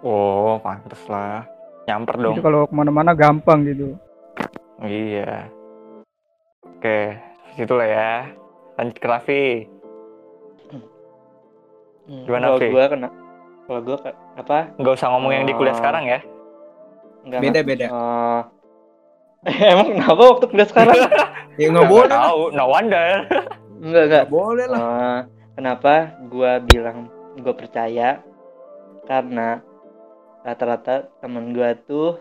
Oh, 0.00 0.60
pantes 0.60 1.00
lah. 1.08 1.44
Nyamper 1.84 2.16
dong. 2.16 2.32
Jadi 2.32 2.44
kalau 2.44 2.64
ke 2.64 2.72
mana-mana 2.72 3.12
gampang 3.12 3.64
gitu. 3.64 3.96
Iya. 4.80 5.48
Oke, 6.64 7.16
situlah 7.54 7.84
ya. 7.84 8.12
Lanjut 8.76 8.96
ke 8.96 9.06
Raffi. 9.06 9.44
Hmm, 12.04 12.24
Gimana, 12.24 12.56
Vi? 12.56 12.68
gua 12.68 12.84
kena 12.86 13.08
kalau 13.64 13.80
gua 13.80 13.96
ke- 13.98 14.18
apa? 14.36 14.58
Nggak 14.76 14.94
usah 14.94 15.08
ngomong 15.10 15.32
yang 15.32 15.44
di 15.44 15.54
kuliah 15.54 15.72
Oh. 15.72 15.78
sekarang 15.78 16.04
ya. 16.04 16.20
Enggak. 17.24 17.40
Beda 17.40 17.60
beda. 17.62 17.86
Eh, 17.86 18.40
emang 19.72 19.88
kenapa 19.92 20.22
waktu 20.30 20.46
kuliah 20.46 20.68
sekarang? 20.68 20.96
Ya 21.54 21.70
nggak 21.70 21.86
boleh 21.86 22.10
tahu, 22.10 22.40
no 22.50 22.66
wonder. 22.66 23.30
enggak, 23.84 24.02
enggak. 24.04 24.24
Nggak 24.26 24.28
boleh 24.28 24.66
lah. 24.66 24.80
Eh, 24.82 25.18
kenapa 25.54 25.94
gua 26.26 26.58
bilang 26.58 27.06
gua 27.38 27.54
percaya? 27.54 28.18
Karena 29.04 29.62
rata-rata 30.42 31.06
temen 31.22 31.54
gua 31.54 31.78
tuh 31.78 32.18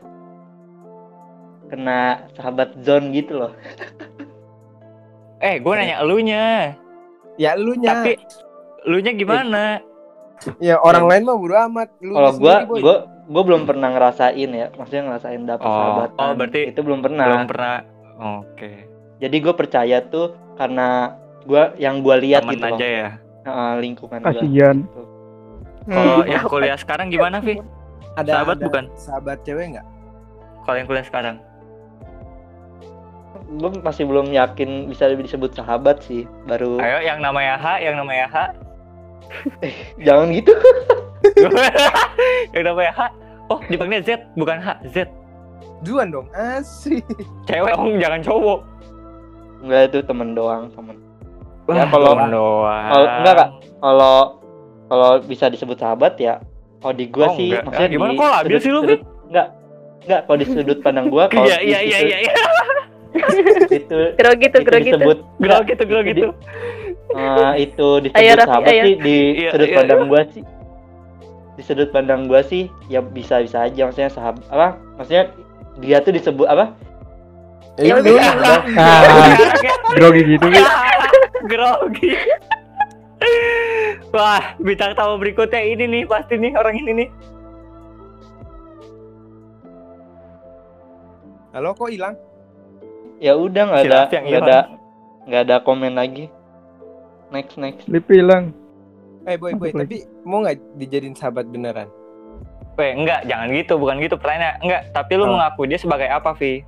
kena 1.66 2.30
sahabat 2.32 2.78
zone 2.80 3.10
gitu 3.10 3.42
loh. 3.42 3.54
Eh, 5.42 5.58
gue 5.58 5.74
nanya 5.74 6.00
elunya. 6.00 6.78
Ya 7.36 7.58
lu 7.58 7.74
nya. 7.74 8.00
Tapi 8.00 8.16
elunya 8.86 9.12
gimana? 9.12 9.82
Ya 10.64 10.76
orang 10.78 11.06
lain 11.06 11.24
mah 11.24 11.36
bodo 11.36 11.56
amat. 11.68 11.90
Lu 12.00 12.14
Kalau 12.14 12.32
gua 12.36 12.54
sendiri, 12.58 12.70
Boy. 12.70 12.80
gua 12.82 12.96
gua 13.24 13.44
belum 13.44 13.62
pernah 13.64 13.90
ngerasain 13.90 14.50
ya, 14.50 14.68
maksudnya 14.74 15.04
ngerasain 15.08 15.42
dapet 15.44 15.64
Oh, 15.64 15.74
sahabatan. 15.74 16.18
oh, 16.20 16.32
berarti 16.36 16.60
itu 16.68 16.80
belum 16.80 17.00
pernah. 17.00 17.26
Belum 17.26 17.46
pernah. 17.46 17.76
Oke. 18.40 18.72
Jadi 19.18 19.36
gue 19.40 19.54
percaya 19.54 19.98
tuh 20.04 20.26
karena 20.54 21.16
gua 21.44 21.72
yang 21.76 22.04
gua 22.04 22.16
lihat 22.16 22.44
Temen 22.44 22.54
gitu 22.54 22.66
loh. 22.66 22.76
aja 22.76 22.88
ya. 22.88 23.08
Heeh, 23.44 23.72
lingkungan 23.80 24.20
gua. 24.20 24.28
Kasihan. 24.30 24.78
Gitu. 24.84 25.02
Kalau 25.84 26.18
yang 26.24 26.46
kuliah 26.46 26.78
sekarang 26.80 27.08
gimana, 27.08 27.40
Vi? 27.40 27.60
ada 28.14 28.30
sahabat 28.30 28.56
ada 28.56 28.66
bukan? 28.68 28.84
Sahabat 28.96 29.38
cewek 29.44 29.76
nggak? 29.76 29.88
Kalau 30.64 30.76
yang 30.78 30.88
kuliah 30.88 31.04
sekarang? 31.04 31.36
Gue 33.54 33.70
masih 33.82 34.06
belum 34.06 34.32
yakin 34.32 34.88
bisa 34.88 35.10
disebut 35.10 35.52
sahabat 35.52 36.00
sih. 36.02 36.24
Baru 36.46 36.80
Ayo, 36.80 37.04
yang 37.04 37.20
namanya 37.20 37.60
H, 37.60 37.66
yang 37.82 37.96
namanya 37.98 38.26
H. 38.28 38.36
jangan 40.06 40.28
gitu. 40.30 40.54
yang 42.54 42.66
namanya 42.66 42.92
H. 42.94 43.02
Oh, 43.46 43.60
dipanggilnya 43.62 44.04
Z, 44.04 44.10
bukan 44.34 44.58
H, 44.58 44.68
Z. 44.88 44.98
Juan 45.84 46.10
dong. 46.10 46.28
Asik. 46.32 47.04
Cewek 47.44 47.74
dong, 47.74 47.98
jangan 47.98 48.20
cowok. 48.22 48.60
Enggak 49.62 49.82
itu 49.86 50.00
temen 50.02 50.32
doang, 50.32 50.72
temen. 50.72 50.96
Ya, 51.66 51.76
Wah, 51.76 51.88
kalau- 51.88 52.14
temen 52.14 52.32
doang. 52.32 52.84
kalau- 52.90 53.10
enggak, 53.18 53.34
Kak. 53.36 53.50
Kalau 53.78 54.16
kalau 54.84 55.10
bisa 55.22 55.46
disebut 55.48 55.76
sahabat 55.76 56.14
ya 56.18 56.38
kalau 56.78 56.94
di 56.94 57.08
gua 57.08 57.28
Oh, 57.28 57.36
sih 57.36 57.50
enggak. 57.50 57.64
maksudnya 57.66 57.90
gimana 57.90 58.12
di 58.12 58.16
kok 58.16 58.30
labil 58.30 58.58
sih 58.58 58.70
lu, 58.70 58.80
sudut- 58.82 59.06
enggak 59.26 59.48
enggak 60.04 60.22
kalau 60.22 60.38
di 60.38 60.46
sudut 60.46 60.78
pandang 60.80 61.08
gua 61.08 61.24
kalau 61.32 61.44
Iya, 61.44 61.58
di 61.58 61.66
iya, 61.66 61.80
iya, 61.82 61.98
iya, 62.00 62.18
iya. 62.22 62.34
itu 63.72 63.98
Grogi 64.14 64.46
tuh, 64.46 64.60
itu 64.60 64.60
grogi 64.62 64.84
tuh. 64.86 65.00
disebut 65.00 65.18
Gelo 65.40 65.58
gitu, 65.64 65.84
gelo 65.84 66.02
Eh, 67.14 67.54
itu 67.62 67.88
disebut 68.02 68.20
Ayo, 68.20 68.34
Raffi, 68.34 68.48
sahabat 68.48 68.70
ayo. 68.70 68.84
sih 68.84 68.94
di 68.98 69.18
Iya, 69.36 69.50
sudut 69.50 69.68
iya, 69.68 69.78
pandang 69.78 70.02
gua 70.06 70.22
sih 70.28 70.44
di 71.54 71.62
sudut 71.62 71.90
pandang 71.90 72.22
gua 72.26 72.42
sih 72.42 72.64
ya 72.88 73.00
bisa 73.00 73.38
bisa 73.40 73.64
aja 73.64 73.82
maksudnya 73.84 74.10
sahabat 74.10 74.42
apa 74.48 74.68
maksudnya 74.96 75.24
dia 75.78 75.98
tuh 76.00 76.12
disebut 76.12 76.46
apa 76.46 76.74
Ya 77.76 77.98
lu- 77.98 78.06
udah. 78.06 78.62
Ah, 78.78 79.34
grogi 79.92 80.22
gitu. 80.28 80.46
Wi. 80.46 80.62
Grogi. 81.44 82.14
Wah, 84.10 84.54
bintang 84.58 84.94
tamu 84.94 85.18
berikutnya 85.18 85.58
ini 85.58 85.90
nih, 85.90 86.04
pasti 86.06 86.38
nih 86.38 86.54
orang 86.54 86.78
ini 86.78 86.92
nih. 86.96 87.10
Halo 91.52 91.74
kok 91.74 91.90
hilang? 91.90 92.14
ya 93.18 93.34
udah 93.34 93.64
nggak 93.66 93.84
ada 93.84 94.00
nggak 94.12 94.42
ada 94.44 94.60
nggak 95.24 95.42
ada 95.42 95.56
komen 95.62 95.96
lagi 95.96 96.28
next 97.34 97.58
next 97.58 97.84
Lipi 97.86 98.22
hilang. 98.22 98.54
Eh 99.24 99.36
boy 99.36 99.56
boy, 99.56 99.72
Apa 99.72 99.84
tapi 99.84 100.06
mau 100.22 100.40
nggak 100.40 100.78
dijadiin 100.78 101.16
sahabat 101.16 101.48
beneran? 101.48 101.90
Weh, 102.74 102.92
enggak, 102.92 103.24
jangan 103.24 103.48
gitu, 103.50 103.74
bukan 103.78 103.96
gitu 103.98 104.16
pertanyaannya. 104.16 104.54
Enggak, 104.60 104.82
tapi 104.92 105.12
lu 105.14 105.24
Oh. 105.24 105.30
mengaku 105.32 105.62
dia 105.64 105.78
sebagai 105.78 106.10
apa, 106.10 106.34
Vi? 106.34 106.66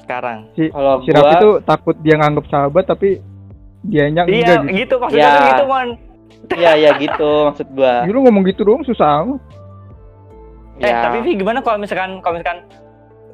Sekarang. 0.00 0.46
Si, 0.52 0.66
kalau 0.68 1.02
si 1.02 1.10
Raffi 1.10 1.22
gua 1.28 1.34
tuh 1.36 1.54
takut 1.62 1.96
dia 2.00 2.14
nganggap 2.16 2.46
sahabat 2.46 2.84
tapi 2.84 3.18
dianya 3.82 4.22
enggak 4.22 4.34
Iya, 4.34 4.46
gitu. 4.56 4.66
gitu 4.72 4.94
maksudnya 4.98 5.22
Ya. 5.22 5.32
tuh 5.32 5.46
gitu, 5.46 5.64
Mon. 5.66 5.88
ya 6.58 6.72
ya 6.74 6.90
gitu 6.96 7.30
maksud 7.46 7.68
gua 7.70 8.02
Lu 8.04 8.18
ngomong 8.20 8.42
gitu 8.44 8.62
doang 8.62 8.82
susah 8.82 9.22
amat. 9.22 9.40
Eh, 10.78 10.88
ya 10.88 11.06
tapi 11.06 11.22
Vi 11.22 11.36
gimana 11.36 11.60
kalau 11.60 11.78
misalkan 11.78 12.18
kalau 12.18 12.34
misalkan 12.34 12.66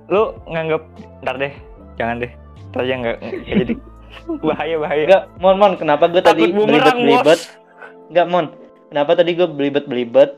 lu 0.09 0.23
nganggap 0.47 0.83
ntar 1.23 1.37
deh, 1.37 1.52
jangan 1.95 2.16
deh. 2.18 2.33
Ntar 2.68 2.80
aja 2.83 2.95
enggak, 2.95 3.16
enggak 3.23 3.57
jadi. 3.62 3.75
bahaya, 4.46 4.76
bahaya. 4.76 5.02
enggak 5.04 5.24
mon 5.38 5.56
mon 5.56 5.72
kenapa 5.74 6.04
gua 6.06 6.22
tadi 6.22 6.46
belibet 6.46 6.94
belibet 6.94 7.40
enggak 8.08 8.26
mon 8.26 8.46
kenapa 8.88 9.10
tadi 9.14 9.30
gua 9.32 9.46
belibet 9.46 9.84
belibet 9.84 10.30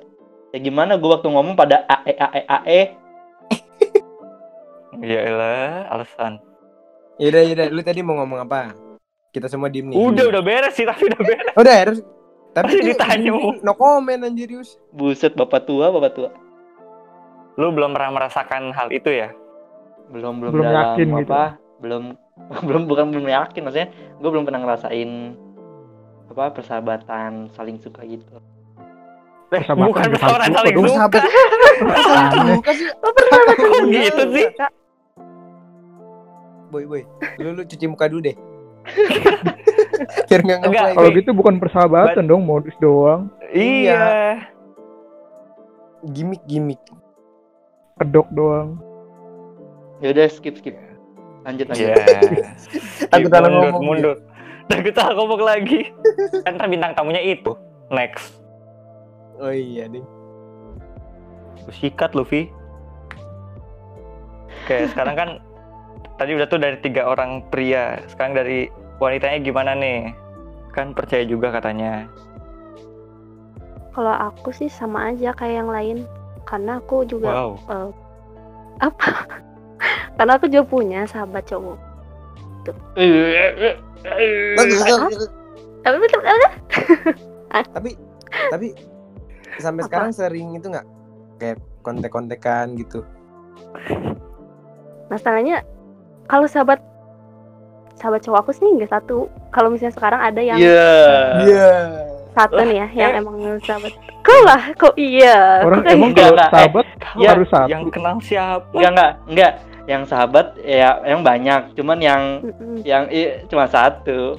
ya 0.50 0.58
gimana 0.58 0.94
gua 0.94 1.16
waktu 1.16 1.28
ngomong 1.28 1.54
pada 1.54 1.82
ae 1.86 2.12
ae 2.12 2.42
ae 2.42 2.80
Ya 5.00 5.20
elah, 5.24 5.88
alasan. 5.88 6.36
Yaudah 7.16 7.40
yaudah, 7.42 7.66
lu 7.68 7.80
tadi 7.80 8.00
mau 8.00 8.20
ngomong 8.20 8.44
apa? 8.44 8.76
Kita 9.30 9.46
semua 9.46 9.70
diem 9.70 9.88
nih. 9.88 9.96
Udah, 9.96 10.28
udah 10.28 10.42
beres 10.42 10.74
sih, 10.74 10.84
tapi 10.84 11.06
udah 11.06 11.20
beres. 11.20 11.54
Udah 11.56 11.74
harus. 11.74 11.98
Tapi 12.50 12.68
Masih 12.68 12.84
ditanya. 12.90 13.30
No 13.62 13.72
comment 13.72 14.20
anjir 14.20 14.50
Yus. 14.50 14.76
buset 14.90 15.32
bapak 15.32 15.64
tua 15.64 15.88
bapak 15.88 16.12
tua 16.12 16.30
Lu 17.54 17.70
belum 17.70 17.92
pernah 17.92 18.10
merasakan 18.12 18.74
hal 18.74 18.90
itu 18.90 19.08
ya? 19.08 19.30
belum 20.10 20.42
belum, 20.42 20.52
Belum 20.52 20.64
dalam 20.66 20.82
yakin 20.90 21.06
gitu. 21.08 21.22
apa 21.24 21.42
belum 21.78 22.02
belum 22.66 22.84
bukan 22.84 23.10
belum 23.10 23.26
yakin 23.26 23.60
maksudnya 23.62 23.88
gue 23.92 24.28
belum 24.28 24.44
pernah 24.44 24.60
ngerasain 24.60 25.10
apa 26.28 26.44
persahabatan 26.52 27.50
saling 27.50 27.76
suka 27.76 28.02
gitu 28.04 28.38
Eh, 29.50 29.58
Persahabatan 29.58 29.86
bukan 29.90 30.02
persahabatan 30.14 30.50
saling 30.54 30.76
suka. 30.78 30.94
sahabat. 30.94 31.22
Aneh. 32.30 32.54
Bukan 32.54 32.70
sih. 32.72 32.86
Pernah 32.94 33.40
Kok 33.50 33.82
gitu 33.90 34.22
sih? 34.30 34.46
Boy, 36.70 36.84
boy. 36.86 37.02
Lu 37.42 37.50
lu 37.52 37.66
cuci 37.66 37.86
muka 37.90 38.06
dulu 38.06 38.30
deh. 38.30 38.36
Biar 40.30 40.40
nggak 40.40 40.58
Enggak, 40.62 40.70
ngeplay. 40.70 40.94
Kalau 40.94 41.10
gitu 41.10 41.30
bukan 41.34 41.54
persahabatan 41.58 42.30
dong, 42.30 42.46
modus 42.46 42.78
doang. 42.78 43.26
Iya. 43.50 44.38
Gimik-gimik. 46.06 46.78
Kedok 47.98 48.30
doang. 48.30 48.78
ya 49.98 50.14
udah 50.14 50.30
skip 50.30 50.56
skip 50.56 50.78
lanjut 51.50 51.66
lanjut 51.66 51.86
Iya. 51.90 51.96
Takut 53.12 53.30
salah 53.30 53.50
mundur, 53.50 53.70
ngomong, 53.74 53.84
mundur. 53.84 54.16
Takut 54.70 54.94
salah 54.94 55.14
ngomong 55.18 55.42
lagi. 55.42 55.80
Kan 56.46 56.54
bintang 56.70 56.94
tamunya 56.94 57.18
itu. 57.20 57.52
Next. 57.90 58.38
Oh 59.42 59.50
iya, 59.50 59.90
ding. 59.90 60.06
Lu 61.66 61.72
sikat 61.74 62.14
Luffy. 62.14 62.46
Oke, 64.62 64.86
sekarang 64.94 65.16
kan 65.18 65.30
tadi 66.16 66.38
udah 66.38 66.46
tuh 66.46 66.62
dari 66.62 66.78
tiga 66.78 67.10
orang 67.10 67.42
pria. 67.50 67.98
Sekarang 68.06 68.38
dari 68.38 68.70
wanitanya 69.02 69.42
gimana 69.42 69.74
nih? 69.74 70.14
Kan 70.70 70.94
percaya 70.94 71.26
juga 71.26 71.50
katanya. 71.50 72.06
Kalau 73.90 74.14
aku 74.14 74.54
sih 74.54 74.70
sama 74.70 75.10
aja 75.10 75.34
kayak 75.34 75.66
yang 75.66 75.70
lain. 75.70 75.98
Karena 76.46 76.78
aku 76.78 77.02
juga 77.02 77.30
Wow. 77.30 77.52
eh, 77.66 77.88
apa? 78.80 79.10
Karena 80.20 80.36
aku 80.36 80.52
juga 80.52 80.68
punya 80.68 81.00
sahabat 81.08 81.48
cowok. 81.48 81.80
Tapi 85.80 85.96
betul 85.96 86.20
tapi 87.74 87.90
tapi 88.52 88.66
sampai 89.56 89.80
Apa? 89.80 89.88
sekarang 89.88 90.10
sering 90.12 90.48
itu 90.54 90.68
nggak 90.68 90.84
kayak 91.40 91.56
kontek-kontekan 91.80 92.76
gitu. 92.76 93.00
masalahnya 95.08 95.64
kalau 96.28 96.44
sahabat 96.44 96.84
sahabat 97.96 98.20
cowok 98.20 98.44
aku 98.44 98.50
sih 98.52 98.68
nggak 98.76 98.92
satu. 98.92 99.26
Kalau 99.50 99.72
misalnya 99.72 99.96
sekarang 99.96 100.20
ada 100.20 100.40
yang 100.44 100.60
iya 100.60 100.92
Iya. 101.42 101.72
satu 102.36 102.60
nih 102.60 102.76
ya, 102.76 102.86
yang 102.94 103.12
eh. 103.16 103.20
emang 103.24 103.36
sahabat. 103.64 103.92
Kok 104.20 104.40
lah, 104.44 104.62
kok 104.76 104.94
iya? 105.00 105.64
Orang 105.64 105.80
Kok 105.82 105.90
emang 105.96 106.12
enggak, 106.12 106.22
kalau 106.22 106.36
enggak, 106.36 106.46
eh. 106.46 106.52
sahabat 106.54 106.86
Ya, 107.16 107.28
harus 107.34 107.48
satu. 107.48 107.68
Yang 107.72 107.82
kenal 107.90 108.14
siapa? 108.20 108.68
enggak 108.76 108.90
enggak 108.92 109.12
enggak 109.32 109.52
yang 109.90 110.06
sahabat 110.06 110.54
ya 110.62 111.02
yang 111.02 111.26
banyak 111.26 111.74
cuman 111.74 111.98
yang 111.98 112.22
Mm-mm. 112.46 112.86
yang 112.86 113.10
i, 113.10 113.42
cuma 113.50 113.66
satu 113.66 114.38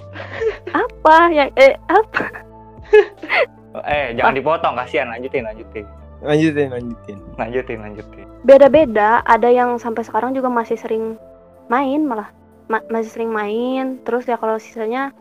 apa 0.72 1.16
yang 1.36 1.52
eh 1.60 1.76
apa? 1.92 2.26
Eh, 3.88 4.12
jangan 4.20 4.36
dipotong, 4.36 4.76
kasihan. 4.76 5.08
Lanjutin, 5.16 5.48
lanjutin. 5.48 5.88
Lanjutin, 6.20 6.68
lanjutin. 6.76 7.18
Lanjutin, 7.40 7.80
lanjutin. 7.80 8.28
Beda-beda. 8.44 9.24
Ada 9.24 9.48
yang 9.48 9.80
sampai 9.80 10.04
sekarang 10.04 10.36
juga 10.36 10.52
masih 10.52 10.76
sering 10.76 11.16
main 11.72 12.04
malah 12.04 12.28
Ma- 12.68 12.84
masih 12.92 13.16
sering 13.16 13.32
main. 13.32 13.96
Terus 14.04 14.28
ya 14.28 14.36
kalau 14.36 14.60
sisanya 14.60 15.16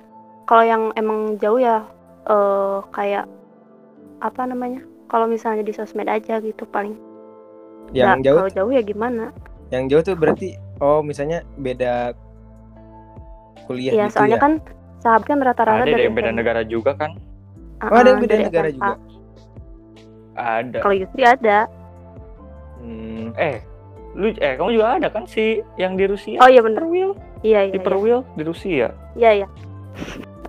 kalau 0.50 0.66
yang 0.66 0.90
emang 0.98 1.38
jauh 1.38 1.62
ya 1.62 1.86
eh 2.26 2.78
kayak 2.90 3.30
apa 4.18 4.50
namanya? 4.50 4.82
Kalau 5.06 5.30
misalnya 5.30 5.62
di 5.62 5.70
sosmed 5.70 6.10
aja 6.10 6.42
gitu 6.42 6.66
paling. 6.66 6.98
Yang 7.94 8.18
Nggak, 8.18 8.26
jauh, 8.26 8.38
Kalau 8.42 8.50
jauh 8.50 8.72
ya 8.74 8.82
gimana? 8.82 9.24
Yang 9.70 9.86
jauh 9.86 10.02
tuh 10.02 10.14
berarti 10.14 10.54
oh 10.78 11.00
misalnya 11.00 11.40
beda 11.56 12.14
kuliah 13.64 13.92
Iya, 13.92 14.04
gitu 14.04 14.14
soalnya 14.16 14.36
ya. 14.36 14.42
kan 14.42 14.52
sahabat 14.98 15.24
kan 15.24 15.38
rata-rata 15.40 15.80
Ada 15.80 15.88
dari 15.88 16.02
yang 16.04 16.14
beda 16.14 16.30
negara 16.30 16.60
juga 16.62 16.92
kan? 16.92 17.14
Oh, 17.80 17.96
ada 17.96 18.10
yang 18.10 18.18
Uh-uh, 18.18 18.20
beda 18.20 18.34
dari 18.34 18.44
negara 18.44 18.68
SMA. 18.68 18.76
juga. 18.76 18.94
Ada. 20.36 20.78
Kalau 20.78 20.94
Yusri 20.94 21.22
ada. 21.22 21.58
Hmm. 22.76 23.28
Eh, 23.34 23.56
lu 24.12 24.26
eh 24.34 24.52
kamu 24.54 24.70
juga 24.74 24.86
ada 24.96 25.08
kan 25.08 25.24
si 25.24 25.44
yang 25.76 25.94
di 25.94 26.04
Rusia? 26.04 26.36
Oh 26.38 26.48
iya 26.48 26.60
bener. 26.60 26.80
Perwil, 26.80 27.10
Iya 27.40 27.60
iya. 27.62 27.72
di 27.72 27.78
Iya 27.78 27.80
Perwil 27.80 28.18
di 28.34 28.42
Rusia. 28.42 28.88
iya. 29.14 29.30
iya. 29.34 29.46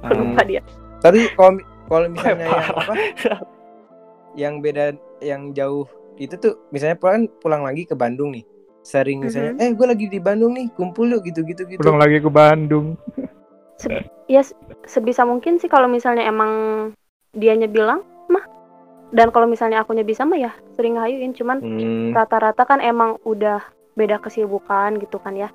Aku 0.01 0.12
Hmm. 0.12 0.34
lupa 0.34 0.41
dia. 0.43 0.62
Tapi 0.99 1.19
kalau 1.31 1.62
kalau 1.86 2.07
misalnya 2.07 2.41
yang 2.41 2.51
Parah. 2.51 2.67
apa? 2.73 2.93
Yang 4.34 4.53
beda 4.60 4.86
yang 5.19 5.41
jauh 5.51 5.86
itu 6.17 6.36
tuh 6.36 6.53
misalnya 6.69 6.95
pulang 6.95 7.29
pulang 7.38 7.62
lagi 7.62 7.84
ke 7.84 7.93
Bandung 7.93 8.31
nih. 8.31 8.43
Sering 8.81 9.21
misalnya, 9.21 9.53
Mhm. 9.53 9.61
eh 9.61 9.71
gue 9.71 9.87
lagi 9.87 10.05
di 10.07 10.17
Bandung 10.17 10.51
nih, 10.51 10.73
kumpul 10.73 11.05
yuk 11.07 11.21
gitu-gitu 11.23 11.63
gitu. 11.65 11.77
Pulang 11.77 11.97
lagi 11.97 12.17
ke 12.17 12.27
Bandung. 12.27 12.97
Ya 14.25 14.41
se- 14.41 14.57
sebisa 14.83 15.21
mungkin 15.21 15.57
sih 15.57 15.65
kalau 15.65 15.85
misalnya 15.85 16.23
emang 16.23 16.51
dianya 17.31 17.65
bilang 17.65 18.01
mah 18.27 18.45
dan 19.09 19.29
kalau 19.29 19.45
misalnya 19.45 19.79
akunya 19.79 20.01
bisa 20.01 20.21
mah 20.21 20.37
ya 20.37 20.51
sering 20.71 20.95
ngayuin 20.95 21.31
cuman 21.31 21.57
Hmm. 21.57 22.09
rata-rata 22.11 22.63
kan 22.63 22.79
emang 22.79 23.17
udah 23.23 23.59
beda 23.93 24.19
kesibukan 24.19 24.97
gitu 24.97 25.17
kan 25.17 25.33
ya 25.33 25.49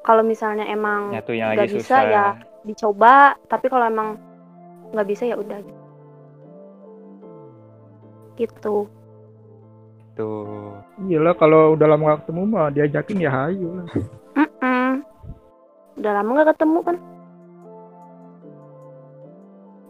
kalau 0.00 0.22
misalnya 0.22 0.64
emang 0.64 1.12
yang 1.28 1.52
Nggak 1.52 1.68
bisa, 1.68 1.98
susah. 1.98 2.02
ya. 2.04 2.24
dicoba 2.62 3.14
tapi 3.44 3.66
kalau 3.66 3.84
emang 3.84 4.16
nggak 4.90 5.08
bisa 5.08 5.26
ya 5.26 5.34
udah 5.34 5.58
gitu 8.34 8.86
Tuh. 10.12 10.81
Iyalah 10.98 11.34
kalau 11.34 11.72
udah 11.72 11.86
lama 11.88 12.02
gak 12.10 12.20
ketemu 12.24 12.42
mah 12.44 12.68
diajakin 12.68 13.18
ya 13.18 13.30
hayu 13.32 13.68
lah. 13.72 13.86
Udah 15.92 16.12
lama 16.12 16.28
nggak 16.34 16.50
ketemu 16.56 16.78
kan 16.82 16.96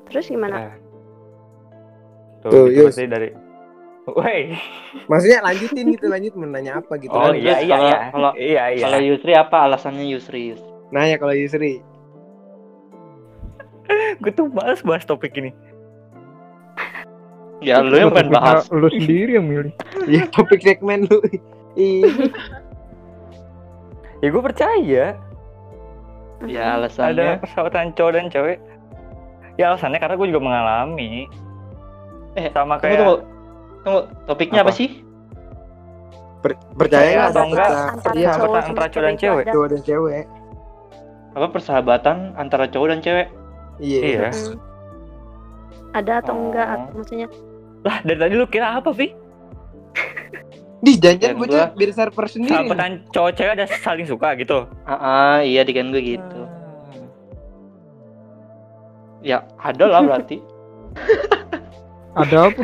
terus 0.04 0.28
gimana 0.28 0.56
Nah. 0.60 0.74
Tuh, 2.42 2.50
Tuh, 2.50 2.64
gitu 2.68 2.84
Yus. 2.84 2.98
dari 3.00 3.30
Woi. 4.02 4.50
Maksudnya 5.06 5.40
lanjutin 5.40 5.94
gitu, 5.94 6.10
lanjut 6.10 6.34
menanya 6.34 6.82
apa 6.82 6.98
gitu. 6.98 7.14
Oh 7.14 7.30
kan. 7.30 7.38
iya 7.38 7.62
iya 7.62 7.76
kalau- 7.78 7.86
iya. 7.86 7.98
kalau- 8.10 8.34
iya 8.36 8.62
iya. 8.74 8.82
kalau 8.82 8.98
Yusri 9.00 9.32
apa 9.32 9.56
alasannya 9.62 10.04
Yusri 10.04 10.52
Yus 10.52 10.62
Nanya 10.90 11.16
kalau 11.16 11.32
Yusri. 11.32 11.80
Gue 14.20 14.32
tuh 14.34 14.50
males 14.50 14.82
bahas 14.82 15.06
topik 15.06 15.32
ini. 15.38 15.54
Ya 17.62 17.80
lu 17.80 17.94
yang 17.94 18.10
pengen 18.10 18.30
bahas 18.30 18.66
Lu 18.68 18.86
sendiri 18.86 19.38
yang 19.38 19.46
milih. 19.46 19.72
Iya, 20.10 20.26
topik 20.28 20.60
segmen 20.60 21.06
lu. 21.06 21.18
Ih, 21.74 22.02
Ya 24.18 24.28
gue 24.28 24.42
percaya 24.42 24.78
ya 24.78 25.08
Mm-mm. 26.38 26.50
ada 26.50 26.62
alasannya 26.76 27.28
persahabatan 27.38 27.94
cowok 27.94 28.12
dan 28.12 28.26
cewek. 28.28 28.58
Ya 29.54 29.70
alasannya 29.70 29.98
karena 29.98 30.14
gue 30.14 30.26
juga 30.26 30.42
mengalami. 30.42 31.26
Eh, 32.34 32.50
sama 32.50 32.78
kayak 32.78 32.98
tunggu 32.98 33.16
tunggu 33.82 34.00
topiknya 34.24 34.62
apa, 34.62 34.70
Apa? 34.70 34.78
sih 34.78 34.90
per- 36.40 36.58
percaya 36.74 37.10
nggak 37.12 37.28
atau 37.28 37.44
enggak 37.44 37.68
kita 37.68 37.82
antara 37.92 38.14
iya, 38.16 38.30
cowok 38.32 38.46
antara 38.48 38.62
sama 38.64 38.82
cowok 38.88 39.04
dan 39.04 39.14
cewek 39.14 39.44
cowok 39.46 39.68
dan 39.68 39.80
cewek? 39.82 40.24
apa 41.32 41.46
persahabatan 41.48 42.16
antara 42.34 42.64
cowok 42.66 42.88
dan 42.88 43.00
cewek 43.00 43.26
Iya. 43.78 44.00
Iya. 44.00 44.28
Mm. 44.30 44.56
ada 45.92 46.12
atau 46.18 46.34
enggak 46.34 46.66
Oh. 46.72 46.80
maksudnya 46.96 47.28
Lah 47.82 47.96
dari 48.00 48.14
tadi 48.16 48.34
lu 48.34 48.46
kira 48.46 48.74
apa 48.74 48.90
Vi? 48.90 49.10
Di 50.78 50.92
janjian 50.96 51.34
gue 51.34 51.46
gua- 51.46 51.70
biar 51.70 51.90
server 51.90 52.26
sendiri. 52.26 52.50
Sahabatan 52.52 53.06
cowok 53.08 53.30
cewek 53.32 53.52
ada 53.52 53.66
saling 53.76 54.02
suka 54.04 54.34
gitu. 54.34 54.66
ah 54.84 54.94
ah, 54.94 55.38
iya 55.40 55.62
di 55.62 55.70
kan 55.70 55.88
gue 55.88 56.02
gitu 56.02 56.40
Hmm. 56.42 57.06
ya 59.20 59.38
ada 59.56 59.84
lah 59.84 60.00
berarti 60.00 60.42
Ada 62.18 62.36
apa? 62.44 62.62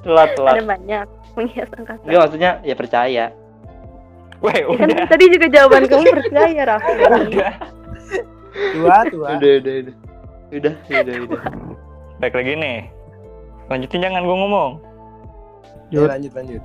telat 0.00 0.30
telat 0.34 0.54
ada 0.54 0.64
banyak 0.68 1.06
menghias 1.32 1.70
angkasa 1.72 2.02
Enggak 2.02 2.20
maksudnya 2.20 2.50
ya 2.60 2.74
percaya 2.74 3.24
Weh 4.38 4.58
Ya 4.58 4.76
kan 4.76 5.08
tadi 5.08 5.24
juga 5.28 5.46
jawaban 5.48 5.82
kamu 5.86 6.04
percaya 6.18 6.62
Raffi 6.66 6.92
Udah. 6.92 7.54
Tua, 8.74 8.98
tua. 9.08 9.28
udah 9.32 9.52
udah 9.56 9.74
udah 9.80 9.94
udah 10.52 10.74
udah 10.92 11.14
udah 11.24 11.42
Baik 12.16 12.34
lagi 12.34 12.52
nih. 12.54 12.78
Lanjutin 13.66 14.00
jangan 14.00 14.22
gue 14.22 14.36
ngomong. 14.36 14.70
Ya, 15.88 16.04
lanjut 16.04 16.32
lanjut. 16.32 16.62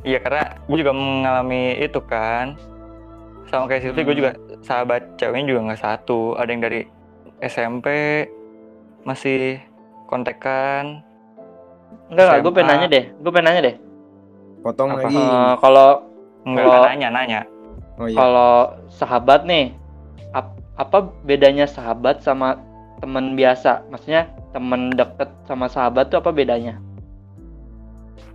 Iya 0.00 0.18
karena 0.18 0.42
gue 0.60 0.76
juga 0.76 0.92
mengalami 0.92 1.62
itu 1.76 2.00
kan 2.00 2.54
sama 3.46 3.66
kayak 3.66 3.82
Silvi 3.82 4.00
gue 4.00 4.10
Hmm. 4.10 4.20
juga 4.20 4.30
sahabat 4.60 5.16
ceweknya 5.16 5.44
juga 5.48 5.60
nggak 5.66 5.80
satu 5.80 6.34
ada 6.34 6.48
yang 6.48 6.60
dari 6.60 6.86
SMP 7.38 7.86
masih 9.02 9.58
kontekan 10.06 11.00
enggak 12.08 12.24
enggak 12.28 12.38
gue 12.40 12.52
pengen 12.52 12.68
nanya 12.70 12.86
deh 12.88 13.04
gue 13.10 13.30
pengen 13.30 13.46
nanya 13.46 13.62
deh 13.62 13.76
Potong 14.58 14.90
Apa? 14.90 15.00
lagi. 15.00 15.16
Eh, 15.16 15.52
kalau 15.58 15.88
nggak 16.44 16.64
Kalau- 16.66 16.86
nanya 16.86 17.08
nanya 17.10 17.40
Oh 17.96 18.06
iya. 18.06 18.14
kalau 18.14 18.52
sahabat 18.88 19.40
nih 19.42 19.74
ap- 20.30 20.60
apa 20.76 20.98
bedanya 21.22 21.64
sahabat 21.64 22.20
sama 22.20 22.60
teman 22.98 23.34
biasa 23.34 23.82
maksudnya 23.88 24.30
teman 24.58 24.90
deket 24.90 25.30
sama 25.46 25.70
sahabat 25.70 26.10
tuh 26.10 26.18
apa 26.18 26.34
bedanya? 26.34 26.82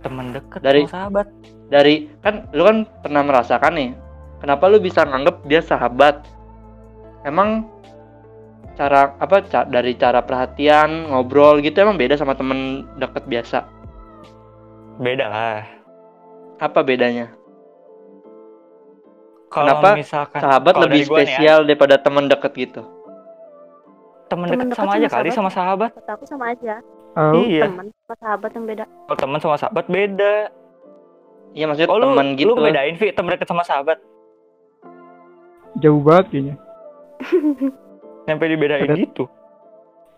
Teman 0.00 0.32
deket 0.32 0.64
Dari- 0.64 0.88
sama 0.88 0.96
sahabat. 1.20 1.26
dari 1.68 2.08
kan 2.20 2.48
lu 2.52 2.64
kan 2.64 2.88
pernah 3.00 3.20
merasakan 3.20 3.72
nih 3.76 3.90
kenapa 4.40 4.64
lu 4.66 4.80
bisa 4.80 5.04
nganggep 5.04 5.44
dia 5.44 5.60
sahabat? 5.60 6.24
Emang 7.24 7.68
cara 8.74 9.12
apa 9.16 9.44
ca- 9.44 9.64
dari 9.64 9.92
cara 9.94 10.20
perhatian 10.20 11.08
ngobrol 11.08 11.60
gitu 11.60 11.76
emang 11.78 11.96
beda 11.96 12.16
sama 12.16 12.32
temen 12.32 12.88
deket 12.96 13.24
biasa? 13.24 13.68
Beda 14.96 15.28
lah. 15.28 15.60
apa 16.56 16.80
bedanya? 16.80 17.28
Kalau 19.50 19.76
Kenapa 19.76 19.88
misalkan 19.94 20.40
sahabat 20.40 20.74
lebih 20.80 21.02
ya, 21.02 21.06
spesial 21.06 21.58
daripada 21.62 21.98
temen 21.98 22.26
deket 22.26 22.52
gitu 22.56 22.82
temen 24.26 24.46
Temen 24.46 24.48
deket 24.50 24.66
deket 24.66 24.76
sama 24.76 24.86
sama 24.86 24.94
aja 24.94 25.06
kali 25.06 25.28
sahabat. 25.28 25.36
sama 25.36 25.50
sahabat. 25.50 25.90
Kata 25.94 26.12
aku 26.12 26.24
sama 26.24 26.44
aja 26.48 26.74
Oh, 27.14 27.30
Iya. 27.36 27.62
teman 27.64 27.86
sama 27.94 28.14
sahabat 28.18 28.50
yang 28.50 28.64
beda 28.66 28.84
Kalau 28.84 29.18
teman 29.18 29.38
sama 29.38 29.56
sahabat 29.56 29.84
beda. 29.86 30.34
iya 31.52 31.64
maksudnya 31.64 31.86
Oh 31.88 31.96
lu, 31.96 32.06
temen 32.08 32.26
gitu 32.34 32.48
lu 32.48 32.58
bedain 32.58 32.94
Vi 32.94 33.06
temen 33.10 33.30
deket 33.30 33.46
sama 33.46 33.62
sahabat. 33.62 33.98
jauh 35.76 36.00
banget 36.00 36.26
kayaknya. 36.28 36.54
Sampai 38.26 38.48
dibedain 38.48 38.84
Ada- 38.84 38.96
gitu. 38.96 39.24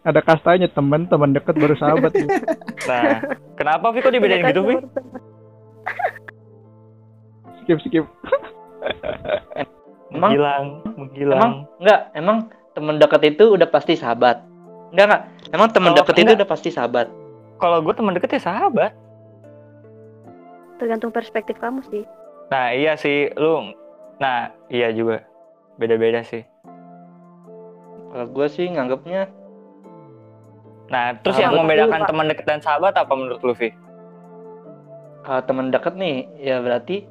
Ada 0.02 0.20
kastanya 0.22 0.68
teman, 0.68 1.04
teman 1.04 1.32
dekat 1.32 1.52
baru 1.52 1.74
sahabat. 1.74 2.12
gitu. 2.12 2.30
Nah, 2.88 3.18
kenapa 3.54 3.90
Vi 3.90 3.98
kok 3.98 4.10
dibedain 4.10 4.44
gitu 4.46 4.62
Vi? 4.62 4.74
teman. 4.74 4.86
skip 7.58 7.78
skip. 7.82 8.04
Emang- 10.08 10.32
Menghilang, 10.32 10.64
menghilang. 10.94 11.36
emang 11.36 11.52
enggak 11.76 12.00
emang 12.14 12.36
temen 12.76 13.00
deket 13.00 13.22
itu 13.24 13.56
udah 13.56 13.64
pasti 13.66 13.96
sahabat 13.96 14.44
enggak 14.92 15.04
enggak 15.08 15.22
emang 15.50 15.68
temen 15.72 15.90
Kalau 15.90 15.98
deket 16.04 16.14
itu 16.20 16.32
udah 16.36 16.48
pasti 16.48 16.68
sahabat 16.68 17.06
Kalau 17.56 17.80
gue 17.80 17.94
temen 17.96 18.12
deket 18.12 18.36
ya 18.36 18.42
sahabat. 18.44 18.92
tergantung 20.76 21.08
perspektif 21.08 21.56
kamu 21.56 21.80
sih 21.88 22.04
Nah 22.46 22.70
iya 22.70 22.94
sih, 22.94 23.32
lu. 23.34 23.74
Nah 24.22 24.54
iya 24.70 24.94
juga. 24.94 25.24
Beda-beda 25.74 26.22
sih. 26.22 26.46
kalau 28.06 28.28
gue 28.30 28.46
sih 28.46 28.70
nganggapnya 28.70 29.26
Nah 30.86 31.18
terus 31.18 31.34
yang 31.36 31.56
membedakan 31.56 32.06
teman 32.06 32.30
deket 32.30 32.46
dan 32.46 32.60
sahabat 32.60 32.94
apa 32.94 33.10
menurut 33.10 33.42
lu 33.42 33.50
Vi? 33.50 33.72
kalau 35.20 35.42
temen 35.42 35.74
deket 35.74 35.98
nih 35.98 36.22
ya 36.38 36.62
berarti 36.62 37.02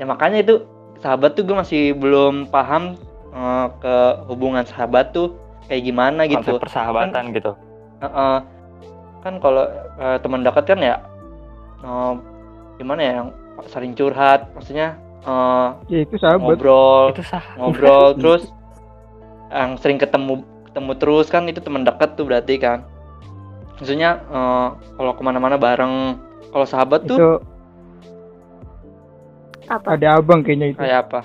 ya 0.00 0.08
makanya 0.08 0.40
itu 0.40 0.64
sahabat 1.04 1.36
tuh 1.36 1.44
gue 1.44 1.52
masih 1.52 1.92
belum 1.92 2.48
paham 2.48 2.96
eh, 3.34 3.66
ke 3.76 3.96
hubungan 4.26 4.62
sahabat 4.62 5.10
tuh 5.10 5.34
kayak 5.64 5.82
gimana 5.82 6.24
gitu 6.24 6.54
Konsep 6.54 6.62
persahabatan 6.62 7.24
gitu. 7.32 7.52
Heeh. 8.00 8.36
kan 9.20 9.34
kalau 9.38 9.64
eh, 9.96 10.18
teman 10.18 10.40
dekat 10.40 10.64
kan 10.66 10.78
ya 10.78 10.96
eh, 11.80 12.12
gimana 12.76 13.00
ya 13.00 13.12
yang 13.18 13.28
sering 13.66 13.92
curhat 13.92 14.50
maksudnya 14.52 14.94
eh, 15.20 15.68
Ya 15.88 15.98
itu 16.00 16.14
sahabat. 16.16 16.44
ngobrol 16.54 17.10
Itu 17.10 17.22
sah. 17.22 17.44
ngobrol 17.56 18.12
terus 18.20 18.42
yang 19.48 19.78
sering 19.78 19.96
ketemu 19.96 20.40
ketemu 20.66 20.92
terus 20.94 21.26
kan 21.26 21.46
itu 21.46 21.58
teman 21.58 21.82
dekat 21.82 22.14
tuh 22.14 22.24
berarti 22.24 22.54
kan 22.56 22.84
maksudnya 23.74 24.20
eh, 24.22 24.66
kalau 24.92 25.12
ke 25.12 25.22
mana-mana 25.22 25.56
bareng 25.56 26.18
kalau 26.50 26.66
sahabat 26.66 27.02
tuh 27.04 27.16
Itu 27.16 27.30
apa 29.64 29.96
ada 29.96 30.08
abang 30.14 30.44
kayaknya 30.44 30.66
itu. 30.68 30.78
kayak 30.78 31.08
apa 31.08 31.20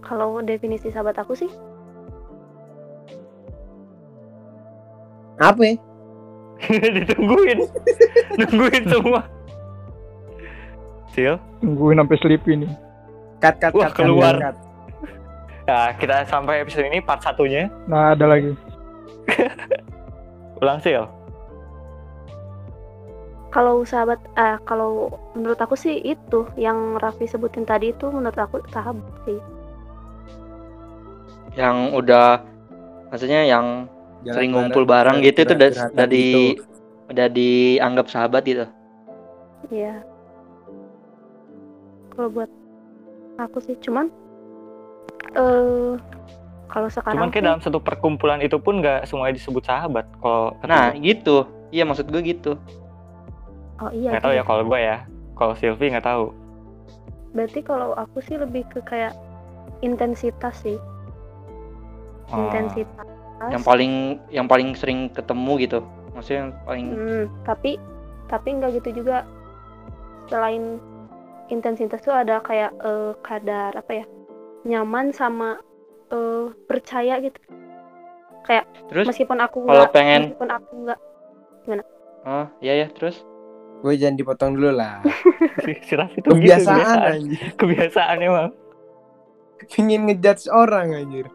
kalau 0.00 0.40
definisi 0.40 0.88
sahabat 0.90 1.16
aku 1.20 1.36
sih 1.36 1.50
Apa 5.40 5.64
ya? 5.64 5.74
Ditungguin. 7.00 7.64
Nungguin 8.44 8.84
semua. 8.92 9.24
Sil, 11.16 11.40
Tungguin 11.64 11.96
sampai 11.96 12.20
sleepy 12.20 12.60
nih. 12.60 12.70
Cut, 13.40 13.56
cut, 13.56 13.72
Wah, 13.72 13.88
cut, 13.88 14.04
keluar. 14.04 14.36
cut. 14.36 14.56
nah 15.64 15.96
kita 15.96 16.28
sampai 16.28 16.60
episode 16.60 16.84
ini 16.84 17.00
part 17.00 17.24
satunya. 17.24 17.72
Nah 17.88 18.12
ada 18.12 18.28
lagi. 18.28 18.52
Ulang 20.60 20.84
Sil. 20.84 21.08
kalau 23.50 23.82
sahabat 23.82 24.22
eh 24.38 24.62
kalau 24.62 25.10
menurut 25.34 25.58
aku 25.58 25.74
sih 25.74 25.98
itu 26.06 26.46
yang 26.54 26.94
Raffi 27.02 27.26
sebutin 27.26 27.66
tadi 27.66 27.90
itu 27.90 28.06
menurut 28.06 28.38
aku 28.38 28.62
sahabat 28.70 29.02
sih 29.26 29.42
yang 31.60 31.76
udah 31.92 32.40
maksudnya 33.08 33.44
yang 33.44 33.84
Jalan 34.20 34.34
sering 34.36 34.50
ngumpul 34.52 34.84
bareng 34.84 35.20
gitu 35.20 35.44
itu 35.44 35.52
udah 35.52 35.70
udah 35.92 36.06
di 36.06 36.24
gitu. 36.56 36.62
udah 37.08 37.26
dianggap 37.28 38.06
sahabat 38.08 38.42
gitu 38.44 38.64
Iya. 39.68 40.02
Kalau 42.10 42.28
buat 42.28 42.50
aku 43.36 43.58
sih 43.60 43.76
cuman 43.78 44.08
eh 45.32 45.92
kalau 46.66 46.88
sekarang 46.88 47.14
Cuman 47.16 47.28
kayak 47.28 47.38
sih- 47.38 47.48
dalam 47.48 47.60
satu 47.60 47.78
perkumpulan 47.78 48.40
itu 48.40 48.56
pun 48.56 48.78
nggak 48.78 49.06
semuanya 49.06 49.36
disebut 49.36 49.62
sahabat. 49.62 50.06
Kalau 50.18 50.56
nah 50.62 50.90
gitu 50.96 51.46
iya 51.70 51.84
maksud 51.84 52.08
gue 52.08 52.22
gitu 52.24 52.58
oh 53.78 53.90
iya 53.90 54.10
nggak 54.10 54.22
tahu 54.22 54.32
ya 54.32 54.42
juga. 54.42 54.48
kalau 54.48 54.62
gue 54.66 54.80
ya. 54.80 54.96
Kalau 55.34 55.54
Silvi 55.54 55.86
nggak 55.88 56.04
tahu. 56.04 56.24
Berarti 57.30 57.60
kalau 57.62 57.94
aku 57.94 58.18
sih 58.20 58.36
lebih 58.36 58.66
ke 58.66 58.82
kayak 58.82 59.14
intensitas 59.80 60.60
sih, 60.60 60.76
Intensitas. 62.32 63.06
yang 63.48 63.62
paling 63.62 63.92
yang 64.28 64.44
paling 64.44 64.74
sering 64.74 65.08
ketemu 65.08 65.52
gitu 65.58 65.78
maksudnya 66.12 66.40
yang 66.40 66.52
paling 66.62 66.86
Hmm, 66.90 67.24
tapi 67.42 67.70
tapi 68.26 68.48
nggak 68.52 68.70
gitu 68.78 69.00
juga. 69.00 69.24
Selain 70.26 70.78
intensitas 71.48 71.98
tuh 71.98 72.12
ada 72.12 72.38
kayak 72.38 72.70
eh, 72.76 73.12
kadar 73.20 73.72
apa 73.72 73.92
ya? 73.92 74.04
Nyaman 74.62 75.10
sama 75.10 75.58
eh, 76.08 76.46
percaya 76.64 77.18
gitu. 77.18 77.38
terus 78.86 79.06
Meskipun 79.06 79.38
aku 79.38 79.62
kalau 79.62 79.84
nggak 79.84 79.92
pengen- 79.92 80.22
meskipun 80.28 80.50
aku 80.50 80.72
nggak 80.82 81.00
oh 82.20 82.46
iya 82.58 82.82
ya 82.82 82.88
terus 82.90 83.22
Gue 83.80 83.96
jangan 83.96 84.12
dipotong 84.14 84.52
dulu 84.52 84.76
lah. 84.76 85.00
si, 85.64 85.72
si 85.88 85.96
Raffi 85.96 86.20
tuh 86.20 86.36
gitu, 86.36 86.52
Kebiasaan 86.52 86.98
anjir. 87.00 87.40
kebiasaan 87.56 88.16
emang. 88.20 88.52
Pingin 89.66 90.04
ngejudge 90.04 90.52
orang 90.52 90.92
anjir. 90.92 91.32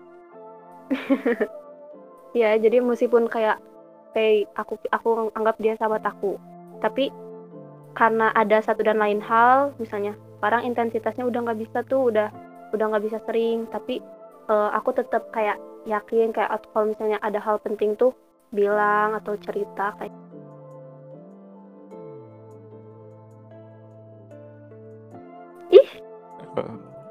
Ya, 2.35 2.51
jadi 2.59 2.83
meskipun 2.83 3.31
kayak 3.31 3.63
kayak 4.11 4.51
aku 4.59 4.75
aku 4.91 5.31
anggap 5.39 5.55
dia 5.55 5.79
sahabat 5.79 6.03
aku, 6.03 6.35
tapi 6.83 7.07
karena 7.95 8.27
ada 8.35 8.59
satu 8.59 8.83
dan 8.83 8.99
lain 8.99 9.23
hal, 9.23 9.71
misalnya 9.79 10.19
sekarang 10.35 10.67
intensitasnya 10.67 11.23
udah 11.23 11.47
nggak 11.47 11.63
bisa 11.63 11.87
tuh, 11.87 12.11
udah 12.11 12.27
udah 12.75 12.85
nggak 12.91 13.07
bisa 13.07 13.23
sering, 13.23 13.71
tapi 13.71 14.03
eh, 14.51 14.69
aku 14.75 14.91
tetap 14.91 15.31
kayak 15.31 15.55
yakin 15.87 16.35
kayak 16.35 16.51
atau 16.59 16.67
kalau 16.75 16.85
misalnya 16.91 17.23
ada 17.23 17.39
hal 17.39 17.55
penting 17.63 17.95
tuh 17.95 18.11
bilang 18.51 19.15
atau 19.15 19.39
cerita 19.39 19.95
kayak 19.95 20.11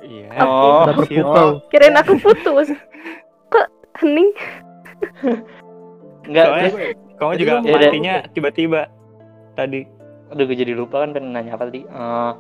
Iya. 0.05 0.29
Oh, 0.37 0.85
Udah 0.85 0.95
Sil. 1.09 1.25
berpukau. 1.25 1.49
kirain 1.73 1.97
aku 1.97 2.13
putus. 2.21 2.69
Hening? 3.95 4.31
enggak 6.25 6.45
Soalnya 6.45 6.71
kamu 7.15 7.33
juga 7.37 7.53
matinya 7.63 8.15
tiba-tiba 8.29 8.81
tadi. 9.55 9.87
aduh 10.25 10.45
gue 10.45 10.57
jadi 10.57 10.73
lupa 10.73 11.05
kan 11.05 11.13
pengen 11.13 11.31
nanya 11.31 11.55
apa 11.55 11.69
tadi 11.69 11.85
Eh, 11.85 12.33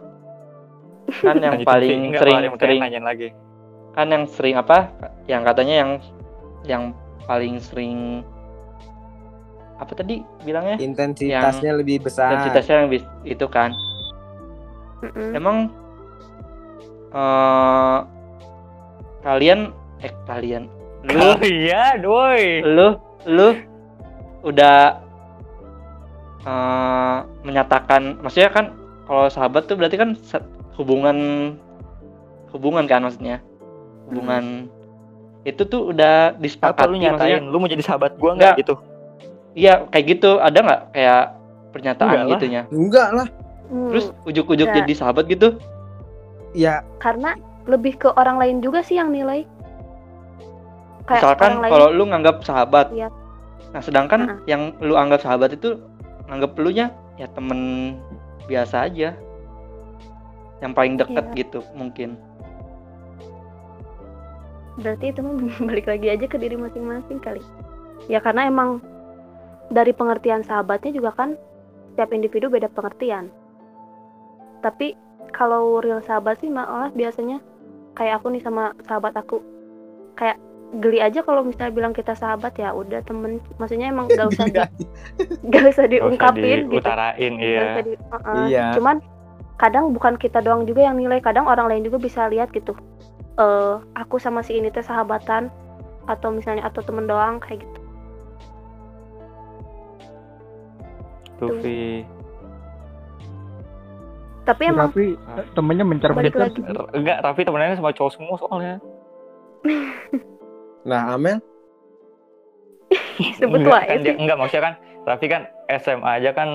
kan 1.20 1.36
yang 1.36 1.62
paling 1.62 2.10
Nggak, 2.10 2.18
sering 2.18 2.36
yang 2.40 2.54
sering 2.56 2.80
tanya 2.80 3.00
lagi. 3.04 3.28
kan 3.92 4.06
yang 4.08 4.24
sering 4.26 4.56
apa 4.56 4.78
yang 5.24 5.42
katanya 5.44 5.74
yang 5.76 5.90
yang 6.64 6.82
paling 7.22 7.60
sering 7.60 8.24
apa 9.76 9.92
tadi 9.92 10.24
bilangnya 10.42 10.80
Intensitasnya 10.80 11.72
lebih 11.72 12.02
besar. 12.02 12.34
intensitasnya 12.34 12.74
yang 12.76 12.88
bis- 12.88 13.14
itu 13.22 13.46
kan 13.46 13.70
Mm-mm. 15.04 15.30
emang 15.34 15.56
eh 17.12 17.98
kalian 19.22 19.70
eh 20.00 20.10
kalian 20.24 20.66
lu 21.04 21.20
Oh 21.20 21.36
iya, 21.44 21.96
doi. 21.96 22.64
lu 22.64 22.88
lu 23.24 23.48
udah 24.42 25.00
eh, 26.42 27.16
menyatakan 27.42 28.20
maksudnya 28.20 28.50
kan 28.50 28.64
kalau 29.04 29.28
sahabat 29.28 29.64
tuh 29.64 29.76
berarti 29.76 29.96
kan 29.96 30.16
hubungan 30.76 31.16
hubungan 32.50 32.84
kan 32.84 33.02
maksudnya 33.02 33.40
hubungan 34.08 34.68
itu 35.44 35.60
tuh 35.64 35.92
udah 35.92 36.32
Apa 36.32 36.40
disepakati 36.40 36.88
lu 36.88 36.96
maksudnya 36.96 37.12
nyatain 37.36 37.42
lu 37.48 37.56
mau 37.58 37.68
jadi 37.68 37.84
sahabat 37.84 38.16
gua 38.16 38.32
Nggak. 38.32 38.40
nggak 38.40 38.54
gitu? 38.64 38.74
iya 39.54 39.84
kayak 39.88 40.06
gitu 40.10 40.30
ada 40.38 40.58
nggak 40.60 40.82
kayak 40.90 41.22
pernyataan 41.70 42.08
Enggak 42.08 42.22
lah. 42.22 42.32
gitunya 42.32 42.62
Enggak 42.70 43.08
lah. 43.12 43.28
Hmm, 43.64 43.88
terus 43.90 44.06
ujuk-ujuk 44.24 44.68
Nggak. 44.68 44.78
jadi 44.84 44.92
sahabat 44.94 45.24
gitu 45.26 45.48
Ya 46.54 46.86
karena 46.96 47.34
lebih 47.66 47.98
ke 47.98 48.08
orang 48.14 48.38
lain 48.38 48.62
juga 48.62 48.78
sih 48.78 48.94
yang 48.94 49.10
nilai. 49.10 49.42
Kayak 51.04 51.20
misalkan 51.20 51.52
lain. 51.60 51.70
kalau 51.70 51.86
lu 51.92 52.04
nganggap 52.08 52.36
sahabat. 52.42 52.88
Iya. 52.90 53.08
nah 53.74 53.82
sedangkan 53.82 54.20
Heeh. 54.22 54.38
yang 54.46 54.62
lu 54.78 54.94
anggap 54.94 55.18
sahabat 55.18 55.58
itu 55.58 55.74
nganggap 56.30 56.54
lu 56.62 56.70
nya 56.70 56.94
ya 57.18 57.26
temen 57.28 57.60
biasa 58.46 58.86
aja. 58.86 59.12
Yang 60.62 60.72
paling 60.72 60.94
deket 60.94 61.24
Iya. 61.28 61.36
gitu 61.42 61.60
mungkin. 61.74 62.14
Berarti 64.78 65.10
itu 65.10 65.20
balik 65.68 65.86
lagi 65.86 66.06
aja 66.10 66.26
ke 66.26 66.36
diri 66.38 66.54
masing-masing 66.54 67.18
kali. 67.18 67.42
Ya 68.06 68.18
karena 68.18 68.46
emang 68.46 68.78
dari 69.70 69.90
pengertian 69.90 70.44
sahabatnya 70.44 70.92
juga 70.92 71.10
kan 71.14 71.34
setiap 71.94 72.10
individu 72.10 72.50
beda 72.50 72.68
pengertian. 72.70 73.30
Tapi 74.60 74.98
kalau 75.30 75.78
real 75.78 76.02
sahabat 76.02 76.40
sih 76.40 76.50
malah 76.50 76.90
biasanya 76.90 77.38
kayak 77.94 78.22
aku 78.22 78.34
nih 78.34 78.42
sama 78.42 78.74
sahabat 78.86 79.14
aku. 79.14 79.42
Kayak 80.14 80.38
geli 80.76 80.98
aja 80.98 81.22
kalau 81.22 81.42
misalnya 81.42 81.70
bilang 81.70 81.92
kita 81.92 82.12
sahabat 82.12 82.54
ya 82.54 82.70
udah 82.70 83.00
temen. 83.02 83.38
Maksudnya 83.56 83.88
emang 83.88 84.06
gak 84.08 84.30
usah 84.30 84.46
di, 84.46 84.58
gak 84.60 84.70
usah 84.70 84.82
Gak 85.48 85.64
usah 85.70 85.84
diungkapin 85.86 86.58
gitu. 86.66 86.78
diutarain 86.78 87.32
Gak 87.34 87.42
iya 87.42 87.60
usah 87.62 87.82
di- 87.82 87.98
uh-uh. 88.00 88.36
Iya. 88.46 88.66
cuman 88.74 88.96
kadang 89.54 89.94
bukan 89.94 90.18
kita 90.18 90.42
doang 90.42 90.66
juga 90.66 90.82
yang 90.82 90.98
nilai 90.98 91.22
kadang 91.22 91.46
orang 91.46 91.70
lain 91.70 91.86
juga 91.86 91.98
bisa 91.98 92.26
lihat 92.26 92.50
gitu. 92.50 92.74
Eh 93.34 93.74
aku 93.94 94.18
sama 94.18 94.42
si 94.42 94.54
ini 94.54 94.68
teh 94.68 94.82
sahabatan 94.82 95.46
atau 96.04 96.28
misalnya 96.28 96.66
atau 96.66 96.82
temen 96.82 97.06
doang 97.06 97.38
kayak 97.38 97.62
gitu. 97.62 97.78
Tuh 101.36 101.50
Vi. 101.60 102.02
Tapi 104.44 104.62
emang 104.68 104.92
tapi 104.92 105.16
eh, 105.16 105.46
temennya 105.56 105.86
mencar 105.88 106.12
balik 106.12 106.36
mencar 106.36 106.52
lagi. 106.52 106.60
R- 106.60 106.90
enggak 106.92 107.18
Raffi 107.24 107.42
temenannya 107.42 107.80
sama 107.80 107.90
cowok 107.90 108.12
semua 108.12 108.36
soalnya 108.36 108.76
Nah, 110.84 111.14
Amel 111.14 111.40
sebut 113.38 113.58
enggak, 113.58 113.72
wae 113.74 113.84
kan 113.86 113.98
dia, 113.98 114.12
sih. 114.12 114.14
enggak 114.16 114.36
maksudnya 114.36 114.62
kan 114.62 114.74
Raffi 115.04 115.26
kan 115.26 115.42
SMA 115.70 116.10
aja 116.14 116.30
kan 116.32 116.48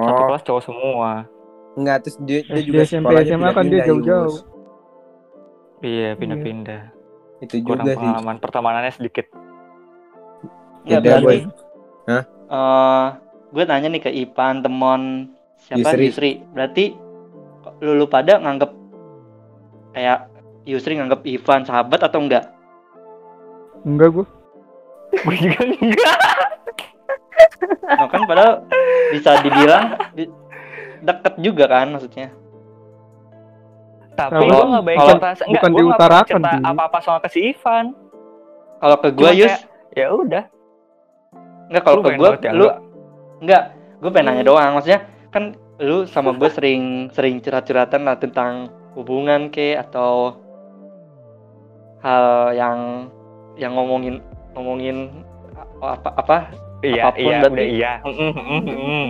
satu 0.00 0.10
Oh, 0.12 0.26
kelas 0.26 0.42
cowok 0.42 0.62
semua 0.64 1.10
enggak 1.74 1.96
terus 2.02 2.16
dia, 2.20 2.40
dia 2.44 2.62
juga 2.64 2.82
SMP, 2.82 3.06
sekolahnya 3.06 3.30
SMA 3.30 3.50
kan 3.52 3.64
dia 3.64 3.80
jauh-jauh. 3.84 4.26
Yus. 4.26 4.36
iya 5.80 6.14
pindah-pindah 6.14 6.82
Itu 7.38 7.62
kurang 7.62 7.86
juga 7.86 7.92
sih. 7.92 7.98
pengalaman 7.98 8.36
pertemanannya 8.38 8.92
sedikit 8.92 9.26
Ya, 10.82 10.98
Beda, 10.98 11.20
berarti 11.20 11.22
boy. 11.22 11.38
eh 12.48 13.06
gue 13.48 13.64
nanya 13.64 13.88
nih 13.88 14.02
ke 14.02 14.10
Ipan, 14.10 14.64
temon 14.64 15.02
siapa 15.58 15.92
Yusri. 15.92 16.02
Yusri. 16.02 16.32
Berarti 16.48 16.84
lu, 17.78 17.92
lu 17.94 18.06
pada 18.06 18.40
nganggep 18.40 18.72
kayak 19.92 20.18
Yusri 20.64 20.96
nganggep 20.96 21.22
Ivan 21.24 21.62
sahabat 21.62 22.00
atau 22.02 22.20
enggak? 22.20 22.48
Enggak 23.88 24.08
gua. 24.12 24.26
Gue 25.08 25.34
juga 25.34 25.60
enggak. 25.64 26.18
Nah, 27.88 28.06
kan 28.06 28.20
padahal 28.28 28.52
bisa 29.10 29.30
dibilang 29.40 29.84
di- 30.12 30.32
deket 31.00 31.34
juga 31.40 31.64
kan 31.66 31.88
maksudnya. 31.90 32.28
tapi 34.12 34.34
Kalau- 34.34 34.50
gue 34.50 34.66
nggak 34.66 34.82
baik 34.82 34.98
kalau- 34.98 35.10
cerita 35.14 35.28
enggak 35.30 35.46
bukan 35.46 35.70
gue 35.70 35.78
diutarakan, 35.78 36.26
cerita 36.42 36.68
apa-apa 36.68 36.98
soal 36.98 37.18
ke 37.22 37.28
si 37.30 37.40
Ivan. 37.48 37.84
Kalau 38.78 38.96
ke 38.98 39.08
gue 39.14 39.30
Yus, 39.38 39.54
ya 39.94 40.06
udah. 40.10 40.44
Enggak 41.70 41.82
kalau 41.86 42.02
ke 42.02 42.10
gue 42.10 42.28
lu 42.50 42.66
enggak? 42.66 42.76
enggak, 43.38 43.62
gue 44.02 44.10
pengen 44.10 44.26
nanya 44.26 44.42
Hmm. 44.42 44.50
doang. 44.50 44.70
Maksudnya 44.74 45.00
kan 45.30 45.44
lu 45.78 46.02
sama 46.10 46.34
gue 46.34 46.50
sering 46.50 46.82
sering 47.14 47.38
curhat-curhatan 47.38 48.02
lah 48.02 48.18
tentang 48.18 48.66
hubungan 48.98 49.54
ke 49.54 49.78
atau 49.78 50.34
hal 52.02 52.26
yang 52.54 53.06
yang 53.58 53.74
ngomongin 53.74 54.22
ngomongin 54.54 55.10
apa 55.78 56.10
apa 56.14 56.36
iya 56.80 57.02
Apa 57.04 57.14
pun 57.14 57.22
iya 57.24 57.38
berarti- 57.38 57.52
udah 57.52 57.66
iya 57.68 57.92
Mm, 58.00 58.32
mm, 58.32 58.62
mm, 58.64 59.06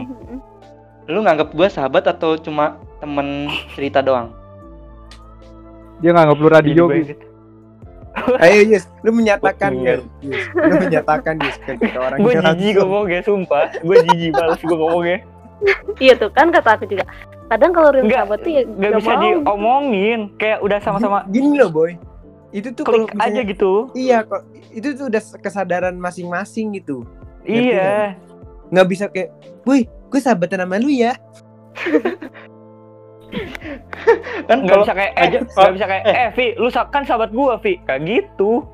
lu 1.06 1.18
nganggap 1.22 1.48
gue 1.50 1.68
sahabat 1.68 2.04
atau 2.06 2.36
cuma 2.36 2.64
temen 2.98 3.46
cerita 3.72 4.00
doang 4.00 4.32
dia 5.98 6.10
nggak 6.10 6.24
nggak 6.26 6.38
perlu 6.38 6.50
radio 6.50 6.84
gitu. 6.90 7.14
Ayo, 8.38 8.66
Yus, 8.66 8.90
lu 9.02 9.14
menyatakan. 9.14 9.78
Yus. 9.78 10.02
Yus. 10.20 10.42
Lu 10.50 10.74
menyatakan 10.76 11.38
Yus 11.38 11.54
ke, 11.60 11.70
orang 11.94 12.18
gue 12.18 12.32
jijik 12.34 12.74
ngomongnya 12.76 13.20
sumpah 13.22 13.70
gue 13.72 13.96
jijik 14.04 14.30
males 14.32 14.58
gue 14.58 14.74
ngomongnya 14.74 15.18
iya 15.98 16.14
tuh 16.14 16.30
kan 16.30 16.50
kata 16.50 16.78
aku 16.78 16.86
juga 16.86 17.06
kadang 17.46 17.70
kalau 17.70 17.90
real 17.90 18.06
sahabat 18.06 18.38
tuh 18.42 18.52
ya 18.52 18.62
nggak 18.62 18.92
bisa 18.96 19.10
mau. 19.10 19.22
diomongin 19.22 20.18
kayak 20.34 20.58
udah 20.60 20.78
sama-sama 20.78 21.22
Gini 21.28 21.58
loh, 21.58 21.70
boy. 21.70 21.94
Itu 22.48 22.72
tuh 22.72 22.84
kalau 22.84 23.04
klik 23.04 23.20
aja 23.20 23.40
gitu. 23.44 23.92
Iya, 23.92 24.24
kok 24.24 24.42
itu 24.72 24.96
tuh 24.96 25.12
udah 25.12 25.22
kesadaran 25.40 25.96
masing-masing 26.00 26.80
gitu. 26.80 27.04
Iya. 27.44 28.16
Nggak? 28.72 28.86
Bisa 28.88 29.04
kayak, 29.08 29.30
"Wih, 29.68 29.84
gue 29.88 30.20
sahabatan 30.20 30.64
sama 30.64 30.80
lu 30.80 30.88
ya." 30.88 31.12
kan 34.48 34.64
nggak 34.64 34.72
kalau 34.72 34.84
bisa 34.88 34.94
kayak 34.96 35.12
eh 35.12 35.24
aja- 35.28 35.44
nggak 35.44 35.72
bisa 35.76 35.86
kayak 35.86 36.04
eh. 36.08 36.28
Vi 36.32 36.46
lu 36.56 36.68
kan 36.72 37.04
sahabat 37.04 37.28
gue 37.28 37.52
Vi 37.60 37.72
kayak 37.84 38.00
gitu. 38.08 38.64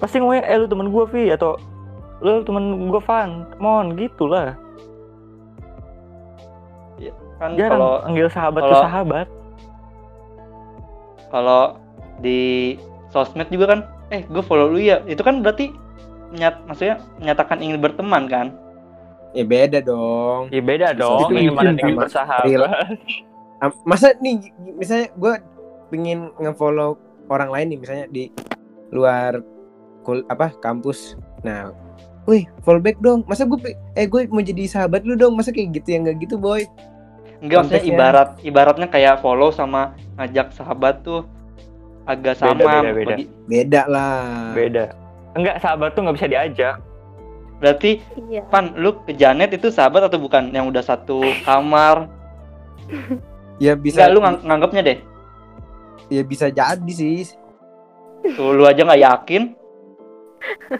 Pasti 0.00 0.16
ngomongnya 0.16 0.48
eh 0.48 0.56
lu 0.56 0.66
temen 0.66 0.88
gue 0.88 1.04
Vi 1.12 1.28
atau 1.28 1.60
lu 2.24 2.40
temen 2.40 2.88
gue 2.88 3.02
Van. 3.04 3.44
Come 3.52 3.68
on 3.68 3.86
gitu 4.00 4.24
lah 4.24 4.56
kan 7.34 7.50
jarang 7.58 7.76
kalau 7.76 7.92
panggil 8.00 8.28
sahabat 8.30 8.60
tuh 8.62 8.68
kalau- 8.70 8.84
sahabat 8.86 9.26
kalau 11.34 11.82
di 12.22 12.78
sosmed 13.10 13.50
juga 13.50 13.74
kan 13.74 13.80
eh 14.14 14.22
gue 14.22 14.38
follow 14.38 14.70
lu 14.70 14.78
ya 14.78 15.02
itu 15.10 15.18
kan 15.18 15.42
berarti 15.42 15.74
menyat 16.30 16.62
maksudnya 16.70 17.02
menyatakan 17.18 17.58
ingin 17.58 17.82
berteman 17.82 18.30
kan 18.30 18.54
Ya 19.34 19.42
beda 19.42 19.82
dong. 19.82 20.46
ya 20.54 20.62
beda 20.62 20.94
dong 20.94 21.26
Itu 21.26 21.34
ini 21.34 21.50
mana 21.50 21.74
izin 21.74 21.82
ingin 21.82 21.94
sama 21.98 22.02
bersahabat. 22.06 22.70
Ah, 23.58 23.70
Masa 23.82 24.14
nih 24.22 24.54
misalnya 24.78 25.10
gue 25.10 25.34
pengen 25.90 26.30
ngefollow 26.38 26.94
orang 27.26 27.50
lain 27.50 27.66
nih 27.74 27.78
misalnya 27.82 28.06
di 28.06 28.30
luar 28.94 29.42
kul 30.06 30.22
apa 30.30 30.54
kampus. 30.62 31.18
Nah, 31.42 31.74
wih 32.30 32.46
follow 32.62 32.78
back 32.78 33.02
dong. 33.02 33.26
Masa 33.26 33.42
gue 33.42 33.58
eh 33.74 34.06
gue 34.06 34.30
mau 34.30 34.38
jadi 34.38 34.70
sahabat 34.70 35.02
lu 35.02 35.18
dong. 35.18 35.34
Masa 35.34 35.50
kayak 35.50 35.82
gitu 35.82 35.88
ya 35.90 35.98
nggak 36.06 36.16
gitu 36.22 36.38
boy. 36.38 36.62
enggak 37.42 37.66
maksudnya 37.66 37.84
ibarat 37.84 38.28
ibaratnya 38.40 38.86
kayak 38.86 39.18
follow 39.18 39.50
sama 39.50 39.98
ngajak 40.14 40.50
sahabat 40.50 41.02
tuh 41.02 41.26
agak 42.04 42.36
Beda, 42.36 42.42
sama 42.44 42.60
beda, 42.60 42.90
beda. 42.92 43.06
Bagi- 43.10 43.30
Beda 43.44 43.82
lah. 43.86 44.52
beda 44.52 44.84
enggak 45.34 45.56
sahabat 45.58 45.90
tuh 45.92 46.00
nggak 46.02 46.16
bisa 46.16 46.28
diajak 46.28 46.76
berarti 47.54 47.90
iya 48.24 48.42
Pan 48.44 48.74
lu 48.74 48.98
ke 49.00 49.12
Janet 49.12 49.50
itu 49.52 49.68
sahabat 49.68 50.04
atau 50.04 50.18
bukan 50.18 50.50
yang 50.50 50.66
udah 50.66 50.80
satu 50.80 51.18
kamar 51.42 52.06
Ya 53.56 53.72
bisa. 53.72 54.04
enggak 54.04 54.10
lu 54.10 54.18
ngang- 54.20 54.42
nganggapnya 54.42 54.82
deh 54.84 54.98
Ya 56.06 56.20
bisa 56.20 56.46
jadi 56.46 56.92
sih. 56.92 57.32
tuh 58.30 58.52
lu 58.52 58.64
aja 58.64 58.82
nggak 58.82 59.02
yakin 59.02 59.42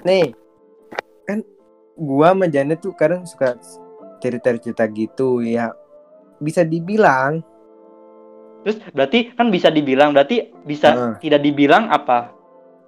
Nih, 0.04 0.36
kan 1.24 1.40
gua 1.94 2.30
sama 2.30 2.44
Janet 2.46 2.78
tuh 2.78 2.92
kadang 2.92 3.24
suka 3.24 3.56
cerita-cerita 4.18 4.84
gitu 4.86 5.40
ya. 5.40 5.72
Bisa 6.36 6.60
dibilang 6.60 7.40
terus 8.64 8.76
berarti 8.90 9.30
kan 9.30 9.48
bisa 9.48 9.68
dibilang 9.68 10.10
berarti 10.10 10.36
bisa 10.62 10.88
Heeh. 10.90 11.14
tidak 11.20 11.40
dibilang 11.40 11.86
apa 11.86 12.32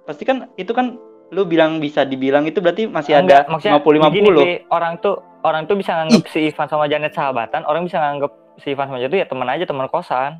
pasti 0.03 0.23
kan 0.23 0.49
itu 0.55 0.71
kan 0.71 0.97
lu 1.27 1.43
bilang 1.43 1.77
bisa 1.77 2.01
dibilang 2.01 2.43
itu 2.43 2.57
berarti 2.57 2.87
masih 2.87 3.13
Enggak, 3.15 3.45
ada 3.45 3.51
maksudnya 3.51 3.77
50 3.77 4.09
gini, 4.09 4.27
50 4.31 4.39
Vi, 4.39 4.53
orang 4.69 4.93
tuh 4.97 5.15
orang 5.43 5.63
tuh 5.63 5.75
bisa 5.75 5.91
nganggap 5.93 6.23
si 6.25 6.39
Ivan 6.47 6.67
sama 6.67 6.85
Janet 6.87 7.11
sahabatan 7.11 7.61
orang 7.61 7.83
bisa 7.83 7.97
nganggap 7.97 8.31
si 8.57 8.67
Ivan 8.69 8.87
sama 8.87 8.97
Janet 8.97 9.11
itu 9.11 9.19
ya 9.19 9.27
teman 9.27 9.47
aja 9.47 9.63
teman 9.63 9.87
kosan 9.87 10.31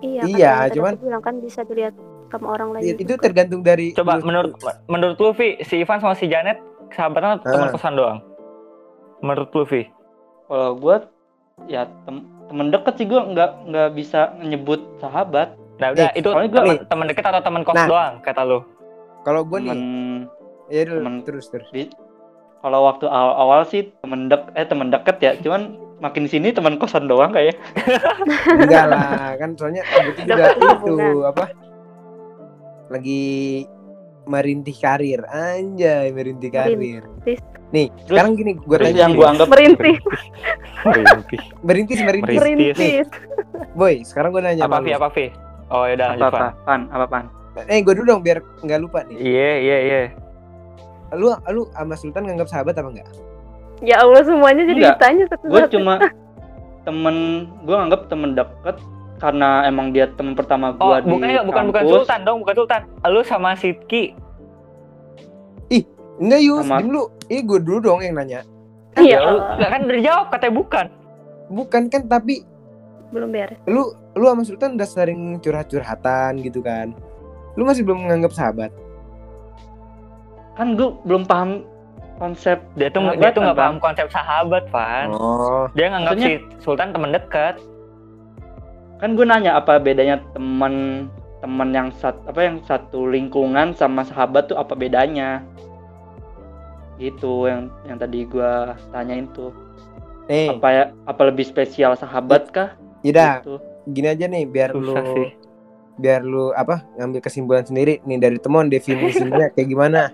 iya 0.00 0.22
kan 0.22 0.28
Iya, 0.30 0.52
tadi 0.58 0.74
cuman- 0.74 0.96
bilang 0.98 1.22
kan 1.22 1.34
bisa 1.38 1.60
dilihat 1.62 1.94
sama 2.28 2.46
orang 2.48 2.68
lain 2.72 2.82
ya, 2.82 2.94
juga. 2.94 3.02
itu 3.04 3.14
tergantung 3.20 3.60
dari 3.60 3.86
coba 3.92 4.16
lu- 4.16 4.24
menurut 4.24 4.52
menurut 4.86 5.16
lu 5.16 5.30
Vi 5.32 5.60
si 5.60 5.74
Ivan 5.78 6.00
sama 6.00 6.14
si 6.14 6.24
Janet 6.24 6.56
sahabatan 6.90 7.38
atau 7.38 7.52
teman 7.52 7.68
Ah. 7.68 7.72
kosan 7.72 7.94
doang 7.94 8.18
menurut 9.20 9.50
lu 9.50 9.62
Vi 9.64 9.82
kalau 10.46 10.72
gue 10.74 10.96
ya 11.68 11.84
tem 12.02 12.24
temen 12.50 12.66
deket 12.68 12.94
sih 12.94 13.06
gue 13.06 13.20
nggak 13.22 13.50
nggak 13.64 13.88
bisa 13.94 14.20
nyebut 14.36 14.82
sahabat. 14.98 15.54
Nah 15.78 15.88
udah 15.90 16.10
Nih, 16.10 16.18
itu 16.18 16.28
soalnya 16.28 16.50
gua- 16.50 16.60
teman 16.60 16.76
teman 16.84 17.06
deket 17.06 17.24
atau 17.24 17.40
teman 17.40 17.62
kos 17.62 17.74
Nah. 17.74 17.86
doang 17.86 18.14
kata 18.20 18.42
lu? 18.42 18.60
Kalau 19.22 19.40
gua 19.42 19.58
nih 19.58 19.70
temen 19.70 19.88
ya 20.68 20.82
dulu, 20.84 20.98
temen- 20.98 21.22
terus 21.22 21.46
terus. 21.48 21.70
kalau 22.60 22.84
waktu 22.84 23.08
awal 23.08 23.32
awal 23.38 23.60
sih 23.64 23.88
temen 23.96 24.28
dek 24.28 24.52
eh 24.52 24.62
temen 24.62 24.90
deket 24.90 25.16
ya 25.18 25.32
cuman 25.34 25.74
makin 25.98 26.28
sini 26.28 26.52
teman 26.52 26.76
kosan 26.76 27.08
doang 27.08 27.30
kayak 27.30 27.56
enggak 28.60 28.84
lah 28.86 29.32
kan 29.34 29.56
soalnya 29.56 29.80
itu 30.04 30.28
juga 30.28 30.52
itu 30.52 30.94
apa 31.24 31.44
lagi 32.88 33.64
merintih 34.22 34.76
karir. 34.76 35.24
Anjay 35.24 36.10
merintih 36.10 36.50
karir. 36.50 36.76
Merintis. 36.76 37.40
Nih 37.70 37.86
Terus- 37.86 38.08
sekarang 38.10 38.32
gini 38.34 38.52
gua 38.56 38.76
terus 38.76 38.86
tanya 38.88 39.00
yang 39.00 39.12
gue 39.14 39.26
anggap 39.26 39.48
merintih 39.48 39.96
Merintis. 40.80 41.42
merintis 41.60 41.98
merintis. 42.00 42.38
Merintis. 42.40 43.06
boy 43.72 43.94
sekarang 44.02 44.30
gua 44.32 44.42
nanya 44.42 44.64
apa 44.64 44.80
Vi 44.80 44.92
apa 44.92 45.08
Vi 45.10 45.26
oh 45.68 45.84
ya 45.84 45.94
udah 45.94 46.08
apa 46.18 46.50
pan 46.64 46.80
apa? 46.90 47.06
Pan 47.06 47.24
eh 47.66 47.78
gua 47.80 47.94
dulu 47.94 48.06
dong 48.08 48.22
biar 48.22 48.38
nggak 48.60 48.80
lupa 48.80 49.02
nih. 49.04 49.16
Iya 49.16 49.50
iya 49.58 49.76
iya. 49.82 50.00
Lu 51.12 51.28
lu 51.30 51.66
sama 51.68 51.94
Sultan 51.94 52.22
nganggap 52.24 52.48
sahabat 52.48 52.74
apa 52.74 52.88
enggak 52.88 53.08
ya 53.80 53.96
Allah 53.98 54.22
semuanya 54.22 54.62
jadi 54.62 54.76
Enggak. 54.78 54.96
ditanya 54.96 55.24
satu 55.26 55.44
gue 55.46 55.60
satu 55.60 55.72
cuma 55.74 55.94
temen 56.80 57.16
gue 57.64 57.76
anggap 57.76 58.00
temen 58.08 58.30
deket 58.32 58.76
karena 59.20 59.48
emang 59.64 59.92
dia 59.92 60.08
teman 60.10 60.32
pertama 60.32 60.72
Oh, 60.74 60.88
gua 60.88 60.98
di 60.98 61.08
bukan 61.08 61.28
bukan 61.44 61.44
bukan 61.44 61.64
kampus. 61.76 61.92
Sultan 62.02 62.20
dong, 62.24 62.40
bukan 62.40 62.54
Sultan. 62.56 62.80
Lu 63.04 63.20
sama 63.20 63.52
Sidki. 63.52 64.16
Enggak 66.20 66.40
Yus, 66.40 66.62
Sama- 66.62 66.78
diem 66.78 66.90
lu. 66.90 67.02
Ih, 67.26 67.40
gue 67.40 67.58
dulu 67.58 67.78
dong 67.80 68.00
yang 68.00 68.14
nanya. 68.14 68.44
Iya, 68.94 69.18
Lu 69.22 69.36
enggak 69.56 69.70
kan 69.70 69.80
udah 69.82 69.96
dijawab 69.96 70.26
katanya 70.28 70.54
bukan. 70.54 70.86
Bukan 71.48 71.82
kan, 71.88 72.02
tapi 72.06 72.34
belum 73.10 73.28
beres. 73.28 73.58
lu 73.66 73.82
lu 74.14 74.24
sama 74.24 74.42
Sultan 74.44 74.76
udah 74.76 74.86
sering 74.86 75.20
curhat-curhatan 75.40 76.38
gitu 76.40 76.60
kan. 76.60 76.94
Lu 77.54 77.64
masih 77.64 77.82
belum 77.82 78.04
menganggap 78.04 78.30
sahabat. 78.30 78.70
Kan 80.54 80.76
gua 80.76 80.94
belum 81.02 81.24
paham 81.24 81.64
konsep 82.16 82.60
Dia 82.76 82.92
tuh 82.92 83.00
Sahabat, 83.00 83.16
dia 83.16 83.30
tuh 83.32 83.40
nggak 83.40 83.58
paham 83.58 83.76
konsep 83.80 84.06
sahabat, 84.12 84.64
Van. 84.68 85.08
Oh, 85.10 85.64
Dia 85.72 85.88
nganggap 85.88 86.14
Maksudnya- 86.14 86.38
si 86.52 86.62
Sultan 86.62 86.88
teman 86.92 87.10
dekat. 87.10 87.56
kan 89.00 89.16
gue 89.16 89.24
nanya 89.24 89.56
apa 89.56 89.80
bedanya 89.80 90.20
teman 90.30 91.08
teman 91.40 91.72
yang 91.72 91.88
sat, 91.90 92.12
apa 92.28 92.36
yang 92.44 92.60
satu 92.60 93.08
lingkungan 93.08 93.72
sama 93.72 94.04
sahabat 94.04 94.44
tuh 94.44 94.60
apa 94.60 94.76
bedanya 94.76 95.40
gitu 97.00 97.48
yang 97.48 97.72
yang 97.82 97.96
tadi 97.96 98.22
gua 98.22 98.52
tanyain 98.90 99.24
tuh 99.32 99.50
nih, 100.28 100.52
apa 100.52 100.68
ya 100.68 100.84
apa 101.04 101.22
lebih 101.24 101.42
spesial 101.42 101.96
sahabat 101.96 102.52
kah 102.52 102.76
Yaudah, 103.00 103.40
gitu. 103.40 103.56
gini 103.88 104.06
aja 104.06 104.28
nih 104.28 104.44
biar 104.44 104.70
Susah 104.70 105.00
lu 105.00 105.14
sih. 105.16 105.28
biar 105.96 106.20
lu 106.20 106.52
apa 106.52 106.84
ngambil 106.94 107.20
kesimpulan 107.20 107.64
sendiri 107.64 107.98
nih 108.02 108.16
dari 108.16 108.36
temuan 108.36 108.68
definisinya 108.68 109.48
kayak 109.50 109.66
gimana. 109.66 110.12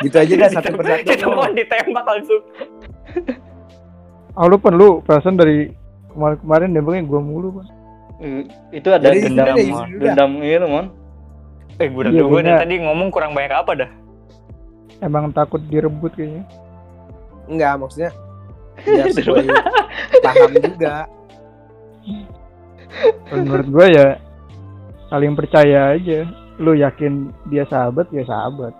Gitu 0.00 0.16
aja 0.16 0.32
dah 0.34 0.50
satu 0.50 0.72
persatu. 0.80 1.04
Itu 1.06 1.28
mau 1.28 1.46
ditembak 1.46 2.02
langsung. 2.02 2.42
Ah 4.32 4.48
lu 4.48 4.56
pan 4.56 4.72
lu 4.72 5.04
perasaan 5.04 5.36
dari 5.36 5.68
kemarin-kemarin 6.10 6.68
nembaknya 6.72 7.02
gua 7.04 7.20
mulu. 7.20 7.48
Eh, 8.18 8.48
itu 8.72 8.88
ada 8.88 9.04
Jadi 9.04 9.28
dendam 9.28 9.52
sudah. 9.52 9.86
dendam 10.00 10.30
gitu 10.40 10.66
mon 10.66 10.86
Eh, 11.74 11.88
gue 11.88 12.00
udah 12.00 12.12
Iya, 12.12 12.22
gue 12.22 12.40
tadi 12.44 12.74
ngomong 12.80 13.08
kurang 13.08 13.32
banyak 13.32 13.48
apa 13.50 13.72
dah? 13.74 13.90
Emang 15.02 15.34
takut 15.34 15.58
direbut 15.66 16.14
kayaknya. 16.14 16.46
Enggak, 17.50 17.74
maksudnya 17.82 18.10
boy 19.26 19.44
paham 20.22 20.52
juga. 20.56 20.96
Menurut 23.34 23.66
gua 23.68 23.86
ya 23.90 24.06
saling 25.10 25.34
percaya 25.34 25.98
aja. 25.98 26.24
Lu 26.62 26.78
yakin 26.78 27.34
dia 27.50 27.66
sahabat 27.66 28.06
ya 28.14 28.22
sahabat. 28.22 28.70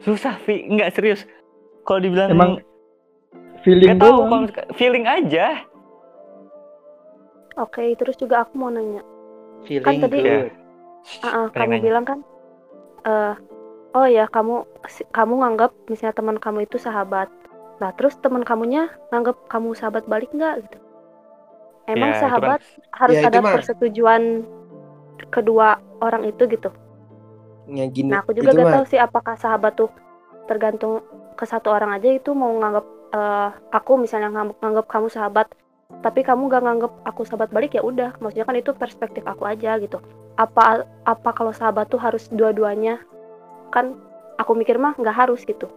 Susah, 0.00 0.36
Vi. 0.44 0.68
Enggak 0.68 0.96
serius. 0.96 1.24
Kalau 1.84 2.00
dibilang 2.00 2.32
Emang 2.32 2.50
feeling 3.64 3.96
Gak 3.96 4.04
tahu, 4.04 4.20
feeling 4.76 5.04
aja. 5.04 5.64
Oke, 7.56 7.94
terus 7.94 8.16
juga 8.16 8.44
aku 8.44 8.56
mau 8.56 8.68
nanya. 8.68 9.00
feeling 9.64 10.00
tadi- 10.00 10.20
tuh. 10.20 10.28
Ya. 10.28 10.40
Ah, 11.20 11.28
ah, 11.28 11.46
Pengen 11.52 11.80
kamu 11.80 11.84
bilang 11.84 12.04
kan, 12.04 12.18
eh, 13.04 13.34
oh 13.94 14.06
ya 14.08 14.26
kamu 14.26 14.64
si- 14.88 15.06
kamu 15.08 15.40
nganggap 15.44 15.70
misalnya 15.86 16.14
teman 16.16 16.36
kamu 16.40 16.66
itu 16.66 16.76
sahabat. 16.76 17.28
Nah 17.78 17.90
terus 17.94 18.16
teman 18.18 18.42
kamunya 18.42 18.90
nganggap 19.12 19.36
kamu 19.46 19.76
sahabat 19.76 20.04
balik 20.08 20.30
nggak 20.34 20.64
gitu? 20.66 20.78
Emang 21.84 22.10
Ya, 22.10 22.16
itu 22.16 22.18
kan- 22.18 22.22
sahabat 22.24 22.60
harus 22.96 23.16
Ya, 23.20 23.28
ada 23.28 23.38
mah. 23.44 23.52
persetujuan 23.60 24.22
kedua 25.28 25.78
orang 26.00 26.24
itu 26.24 26.48
gitu. 26.48 26.70
Ya 27.68 27.84
gini. 27.88 28.12
Nah 28.12 28.20
aku 28.20 28.36
juga 28.36 28.52
gak 28.52 28.60
mah 28.60 28.74
tahu 28.76 28.84
sih 28.88 29.00
apakah 29.00 29.34
sahabat 29.40 29.72
tuh 29.76 29.88
tergantung 30.44 31.00
ke 31.34 31.44
satu 31.48 31.72
orang 31.72 31.96
aja 31.96 32.12
itu 32.12 32.30
mau 32.36 32.52
nganggap 32.60 32.84
eh, 33.14 33.48
aku 33.72 33.94
misalnya 33.94 34.28
nganggap, 34.34 34.56
nganggap 34.58 34.86
kamu 34.90 35.06
sahabat, 35.06 35.46
tapi 36.02 36.20
kamu 36.26 36.50
gak 36.50 36.62
nganggap 36.66 36.92
aku 37.06 37.22
sahabat 37.24 37.48
balik 37.54 37.78
ya 37.78 37.82
udah. 37.86 38.10
Maksudnya 38.18 38.42
kan 38.44 38.56
itu 38.58 38.70
perspektif 38.74 39.22
aku 39.24 39.46
aja 39.46 39.78
gitu. 39.78 40.02
Apa 40.34 40.82
apa 41.06 41.30
kalau 41.30 41.54
sahabat 41.54 41.90
tuh 41.90 42.00
harus 42.00 42.26
dua-duanya? 42.30 42.98
Kan 43.70 43.98
aku 44.38 44.58
mikir 44.58 44.78
mah 44.78 44.98
nggak 44.98 45.14
harus 45.14 45.46
gitu. 45.46 45.70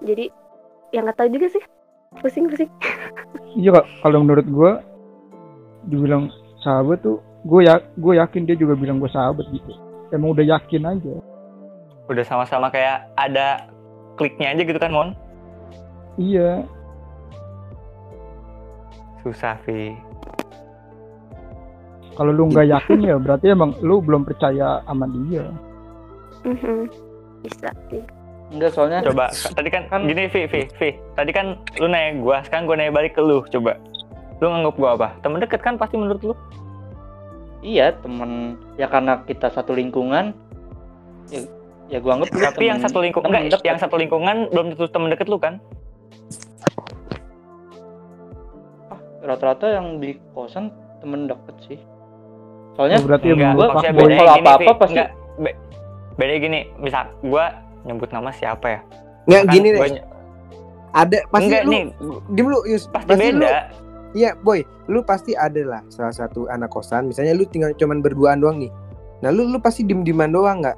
Jadi 0.00 0.32
yang 0.92 1.04
nggak 1.08 1.18
tahu 1.20 1.28
juga 1.32 1.52
sih. 1.52 1.64
Pusing-pusing. 2.22 2.70
Iya 3.56 3.72
kak, 3.72 3.88
kalau 4.04 4.20
menurut 4.20 4.44
gua 4.52 4.84
dibilang 5.88 6.28
sahabat 6.60 7.00
tuh 7.00 7.24
gue 7.48 7.64
ya 7.64 7.80
gue 7.96 8.12
yakin 8.18 8.42
dia 8.44 8.52
juga 8.58 8.76
bilang 8.76 9.00
gue 9.00 9.08
sahabat 9.08 9.48
gitu. 9.48 9.72
Emang 10.12 10.36
udah 10.36 10.44
yakin 10.44 10.82
aja. 10.84 11.14
Udah 12.10 12.24
sama-sama 12.26 12.68
kayak 12.68 13.08
ada 13.16 13.70
kliknya 14.20 14.52
aja 14.52 14.62
gitu 14.66 14.76
kan, 14.76 14.90
Mon? 14.92 15.10
Iya. 16.20 16.68
Susah, 19.22 19.58
Vi. 19.66 20.05
Kalau 22.16 22.32
lu 22.32 22.48
nggak 22.48 22.66
yakin 22.66 22.98
ya 22.98 23.16
berarti 23.16 23.52
emang 23.52 23.76
lu 23.78 24.00
belum 24.00 24.24
percaya 24.24 24.80
sama 24.82 25.04
dia. 25.06 25.44
Mhm. 26.42 26.88
Bisa 27.44 27.70
sih. 27.88 28.02
enggak 28.46 28.70
soalnya 28.72 29.02
Coba, 29.02 29.26
tadi 29.28 29.66
kan, 29.68 29.90
Kan- 29.90 30.06
gini, 30.06 30.30
Vi, 30.30 30.46
Vi, 30.46 30.70
Vi. 30.70 30.88
Tadi 31.12 31.30
kan 31.30 31.58
lu 31.76 31.86
nanya 31.86 32.14
gua, 32.16 32.36
sekarang 32.40 32.64
gua 32.64 32.78
nanya 32.78 32.94
balik 32.94 33.12
ke 33.12 33.20
lu. 33.20 33.42
Coba. 33.44 33.74
Lu 34.38 34.46
nganggap 34.46 34.74
gua 34.76 34.90
apa? 34.94 35.08
Temen 35.18 35.38
deket 35.38 35.60
kan 35.60 35.74
pasti 35.74 35.94
menurut 35.94 36.22
lu? 36.22 36.34
iya 37.60 37.90
temen 37.90 38.54
ya 38.76 38.86
karena 38.86 39.18
kita 39.26 39.50
satu 39.50 39.74
lingkungan 39.74 40.30
ya, 41.26 41.40
ya 41.90 41.98
gua 41.98 42.14
anggap 42.14 42.30
lu 42.30 42.38
Tapi 42.38 42.64
yang 42.64 42.78
temen- 42.78 42.86
satu 42.86 42.98
lingkungan, 43.02 43.26
enggak, 43.26 43.42
deket. 43.50 43.66
yang 43.66 43.78
satu 43.80 43.96
lingkungan 43.96 44.36
belum 44.48 44.66
tentu 44.70 44.86
temen 44.86 45.08
deket 45.10 45.26
lu 45.26 45.36
kan? 45.36 45.58
rata-rata 49.18 49.66
yang 49.66 49.98
di 49.98 50.14
kosan 50.30 50.70
temen 51.02 51.26
deket 51.26 51.56
sih 51.66 51.78
soalnya 52.76 52.96
Oh, 52.96 53.04
berarti 53.04 53.26
Enggak, 53.28 53.52
bedanya- 53.90 54.18
kalau 54.18 54.34
apa-apa 54.34 54.60
Vi. 54.62 54.66
pasti- 54.76 54.92
Enggak, 54.92 55.08
be- 55.38 55.58
beda 56.14 56.34
gini, 56.38 56.60
misal 56.76 57.02
gua 57.22 57.44
nyebut 57.82 58.10
nama 58.10 58.30
siapa 58.30 58.66
ya? 58.68 58.80
nggak 59.24 59.42
Kan 59.42 59.50
gini 59.50 59.68
gua 59.70 59.86
deh. 59.88 60.04
Ada 60.92 61.18
pasti 61.26 61.44
enggak 61.46 61.62
lu 61.62 61.70
nih, 61.70 61.82
diem 62.30 62.46
lu 62.46 62.58
Yus. 62.66 62.84
pasti, 62.86 63.10
lu- 63.10 63.42
beda. 63.42 63.60
Iya, 64.12 64.30
boy, 64.34 64.60
lu 64.86 65.00
pasti 65.02 65.32
ada 65.32 65.60
lah 65.62 65.82
salah 65.86 66.08
satu 66.10 66.48
anak 66.48 66.68
kosan. 66.68 67.04
Misalnya 67.06 67.32
lu 67.32 67.44
tinggal 67.44 67.72
cuman 67.72 68.00
berduaan 68.00 68.38
doang 68.38 68.56
nih. 68.56 68.72
Nah, 69.18 69.28
lu 69.28 69.44
lu 69.44 69.58
pasti 69.58 69.82
diem-dieman 69.82 70.28
doang 70.28 70.60
nggak? 70.60 70.76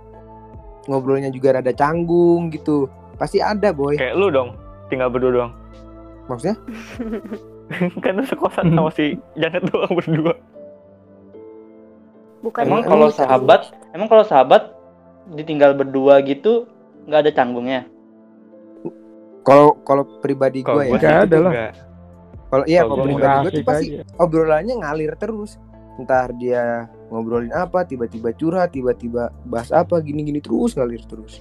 Ngobrolnya 0.86 1.28
juga 1.28 1.54
rada 1.54 1.70
canggung 1.70 2.48
gitu. 2.48 2.86
Pasti 3.14 3.38
ada, 3.38 3.70
boy. 3.70 3.94
Kayak 3.94 4.14
lu 4.14 4.26
dong, 4.28 4.58
tinggal 4.88 5.06
berdua 5.06 5.30
doang. 5.32 5.52
Maksudnya? 6.26 6.56
kan 8.02 8.12
lu 8.14 8.24
sekosan 8.24 8.72
sama 8.72 8.90
si 8.90 9.14
Janet 9.34 9.66
doang 9.66 9.92
berdua. 9.92 10.34
Bukan 12.48 12.64
emang 12.64 12.82
kalau 12.88 13.12
bisa. 13.12 13.28
sahabat 13.28 13.60
emang 13.92 14.08
kalau 14.08 14.24
sahabat 14.24 14.72
ditinggal 15.36 15.76
berdua 15.76 16.24
gitu 16.24 16.64
nggak 17.04 17.28
ada 17.28 17.32
canggungnya 17.36 17.84
Kalau 19.44 19.80
kalau 19.80 20.04
pribadi 20.20 20.60
gue 20.60 20.92
ya. 20.92 20.92
Nggak 20.92 21.18
ada 21.24 21.36
lah. 21.40 21.52
Kalau 22.52 22.64
iya, 22.68 22.84
kalau 22.84 23.04
pribadi 23.08 23.36
gue 23.40 23.52
tuh 23.60 23.64
pasti 23.64 23.86
aja. 23.96 24.04
obrolannya 24.20 24.74
ngalir 24.76 25.12
terus. 25.16 25.56
Entar 25.96 26.36
dia 26.36 26.84
ngobrolin 27.08 27.50
apa, 27.56 27.88
tiba-tiba 27.88 28.36
curhat, 28.36 28.76
tiba-tiba 28.76 29.32
bahas 29.48 29.72
apa, 29.72 30.04
gini-gini 30.04 30.44
terus 30.44 30.76
ngalir 30.76 31.00
terus. 31.08 31.40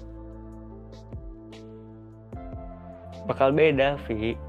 Bakal 3.28 3.52
beda, 3.52 4.00
Vi. 4.08 4.40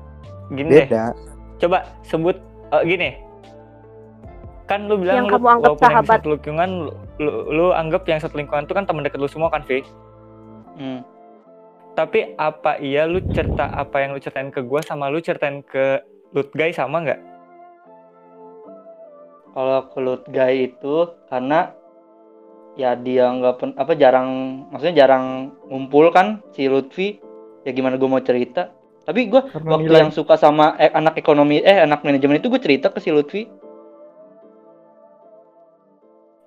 Gini 0.55 0.71
deh, 0.71 0.87
Beda. 0.87 1.13
coba 1.59 1.83
sebut 2.07 2.39
eh, 2.71 2.83
gini. 2.87 3.11
Kan 4.69 4.85
lu 4.87 5.01
bilang 5.01 5.25
Yang 5.25 5.27
lu, 5.27 5.35
kamu 5.35 5.47
anggap 5.49 5.69
walaupun 5.73 5.81
yang 5.81 5.95
sahabat. 5.97 6.19
satu 6.21 6.29
lingkungan 6.37 6.69
lu, 6.85 6.93
lu, 7.19 7.33
lu 7.49 7.67
anggap 7.73 8.03
yang 8.05 8.21
satu 8.21 8.35
lingkungan 8.37 8.69
itu 8.69 8.75
kan 8.77 8.85
teman 8.85 9.03
dekat 9.03 9.19
lu 9.19 9.29
semua 9.29 9.49
kan, 9.49 9.65
Vi? 9.65 9.81
hmm. 10.77 11.01
Tapi 11.97 12.37
apa 12.39 12.79
iya 12.79 13.09
lu 13.09 13.19
cerita 13.33 13.73
apa 13.75 13.99
yang 13.99 14.15
lu 14.15 14.21
ceritain 14.21 14.53
ke 14.53 14.61
gua 14.63 14.79
sama 14.79 15.11
lu 15.11 15.19
ceritain 15.19 15.65
ke 15.67 15.99
Lutgay 16.31 16.71
sama 16.71 17.01
nggak? 17.03 17.21
kalau 19.49 19.91
kelut 19.91 20.23
guy 20.31 20.71
itu 20.71 21.11
karena 21.27 21.75
ya 22.79 22.95
dia 22.95 23.27
nggak 23.27 23.55
pen- 23.59 23.75
apa 23.75 23.93
jarang 23.99 24.29
maksudnya 24.71 25.03
jarang 25.03 25.51
ngumpul 25.67 26.15
kan 26.15 26.39
si 26.55 26.71
Lutfi 26.71 27.19
ya 27.67 27.75
gimana 27.75 27.99
gue 27.99 28.07
mau 28.07 28.23
cerita 28.23 28.71
tapi 29.03 29.27
gue 29.27 29.41
waktu 29.51 29.91
nilai. 29.91 30.07
yang 30.07 30.13
suka 30.15 30.39
sama 30.39 30.79
eh, 30.79 30.95
anak 30.95 31.19
ekonomi 31.19 31.59
eh 31.59 31.83
anak 31.83 32.07
manajemen 32.07 32.39
itu 32.39 32.47
gue 32.47 32.63
cerita 32.63 32.95
ke 32.95 33.03
si 33.03 33.11
Lutfi 33.11 33.51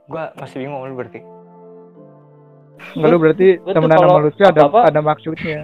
Gua 0.05 0.33
masih 0.35 0.57
bingung 0.59 0.81
lu 0.83 0.95
berarti. 0.95 1.19
Nggak 2.93 3.07
lu 3.07 3.17
berarti 3.17 3.47
temenan 3.63 3.97
sama 3.97 4.19
Lutfi 4.19 4.41
ada 4.41 4.61
apa-apa- 4.63 4.85
ada 4.87 4.99
maksudnya. 4.99 5.59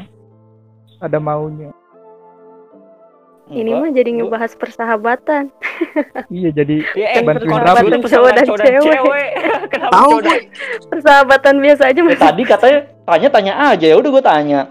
Ada 0.97 1.17
maunya. 1.17 1.69
Ini 3.47 3.63
Enggak. 3.63 3.79
mah 3.79 3.91
jadi 3.95 4.09
ngebahas 4.13 4.51
persahabatan. 4.53 5.43
Iya 6.29 6.49
jadi 6.51 6.75
Ya, 6.93 7.21
bantuin 7.21 7.47
persahabatan 7.47 8.01
cowok 8.03 8.31
dan 8.33 8.45
cewek. 8.49 9.29
Kenapa 9.71 9.93
Tahu, 9.93 10.11
boy. 10.19 10.39
Persahabatan 10.89 11.55
biasa 11.61 11.81
aja 11.85 11.99
Ya, 12.01 12.17
tadi 12.17 12.41
katanya 12.43 12.79
tanya 13.05 13.27
tanya 13.29 13.53
aja 13.71 13.85
ya 13.85 13.95
udah 13.95 14.09
gue 14.09 14.23
tanya 14.25 14.61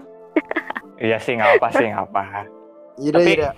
Iya 0.99 1.17
sih 1.17 1.33
nggak 1.33 1.57
apa 1.57 1.67
sih 1.71 1.87
nggak 1.87 2.05
apa. 2.05 2.21
Yaudah, 2.97 3.17
Tapi- 3.17 3.33
yaudah. 3.35 3.53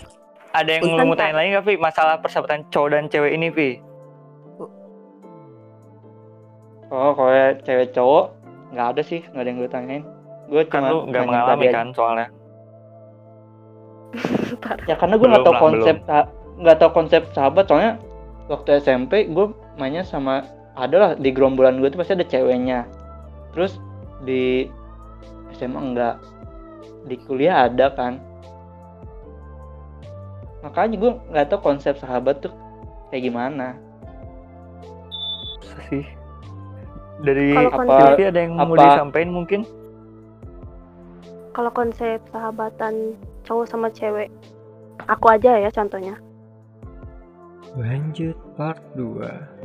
ada 0.51 0.69
yang 0.69 0.81
lu 0.85 1.03
mau 1.03 1.15
tanya 1.15 1.33
lagi 1.35 1.47
nggak 1.51 1.65
Vi 1.65 1.75
masalah 1.75 2.15
persahabatan 2.17 2.69
cowok 2.69 2.89
dan 2.89 3.03
cewek 3.07 3.31
ini 3.33 3.47
Vi 3.49 3.69
Oh, 6.89 7.13
kalau 7.13 7.31
cewek 7.61 7.93
cowok 7.93 8.25
nggak 8.73 8.87
ada 8.97 9.01
sih, 9.05 9.21
nggak 9.29 9.43
ada 9.45 9.49
yang 9.49 9.59
gue 9.61 9.69
tanyain. 9.69 10.03
Gue 10.49 10.65
kan 10.65 10.81
cuma 10.81 10.89
lu 10.89 10.97
nggak 11.13 11.23
mengalami 11.25 11.49
tadi 11.53 11.67
aja. 11.69 11.77
kan 11.77 11.87
soalnya 11.93 12.27
Ya 14.89 14.95
karena 14.97 15.15
gue 15.21 15.27
nggak 15.29 15.43
Belum 15.45 15.53
tahu 15.53 15.53
lah, 15.53 15.61
konsep 15.61 15.95
nggak 16.59 16.77
tahu 16.81 16.91
konsep 16.91 17.21
sahabat 17.37 17.65
soalnya 17.69 17.93
waktu 18.49 18.81
SMP 18.81 19.29
gue 19.29 19.53
mainnya 19.77 20.01
sama 20.01 20.41
ada 20.73 20.95
lah 20.97 21.11
di 21.13 21.29
gerombolan 21.29 21.77
gue 21.77 21.93
tuh 21.93 22.01
pasti 22.01 22.17
ada 22.17 22.25
ceweknya. 22.25 22.89
Terus 23.53 23.77
di 24.25 24.65
SMA 25.53 25.77
enggak. 25.77 26.17
Di 27.05 27.15
kuliah 27.29 27.69
ada 27.69 27.93
kan. 27.93 28.17
Makanya 30.65 30.97
gue 30.97 31.11
nggak 31.29 31.47
tahu 31.53 31.61
konsep 31.61 32.01
sahabat 32.01 32.41
tuh 32.41 32.53
kayak 33.13 33.29
gimana. 33.29 33.77
Sih 35.89 36.18
dari 37.23 37.55
Kalau 37.55 37.71
Apa- 37.71 37.79
konsep 37.83 38.15
ada 38.23 38.39
yang 38.39 38.53
mau 38.55 38.75
disampaikan 38.75 39.31
mungkin? 39.33 39.61
Kalau 41.53 41.71
konsep 41.75 42.19
sahabatan 42.31 43.19
cowok 43.43 43.65
sama 43.67 43.87
cewek 43.91 44.31
aku 45.07 45.25
aja 45.33 45.59
ya 45.59 45.69
contohnya. 45.73 46.15
Lanjut 47.75 48.37
part 48.57 48.81
2 48.95 49.58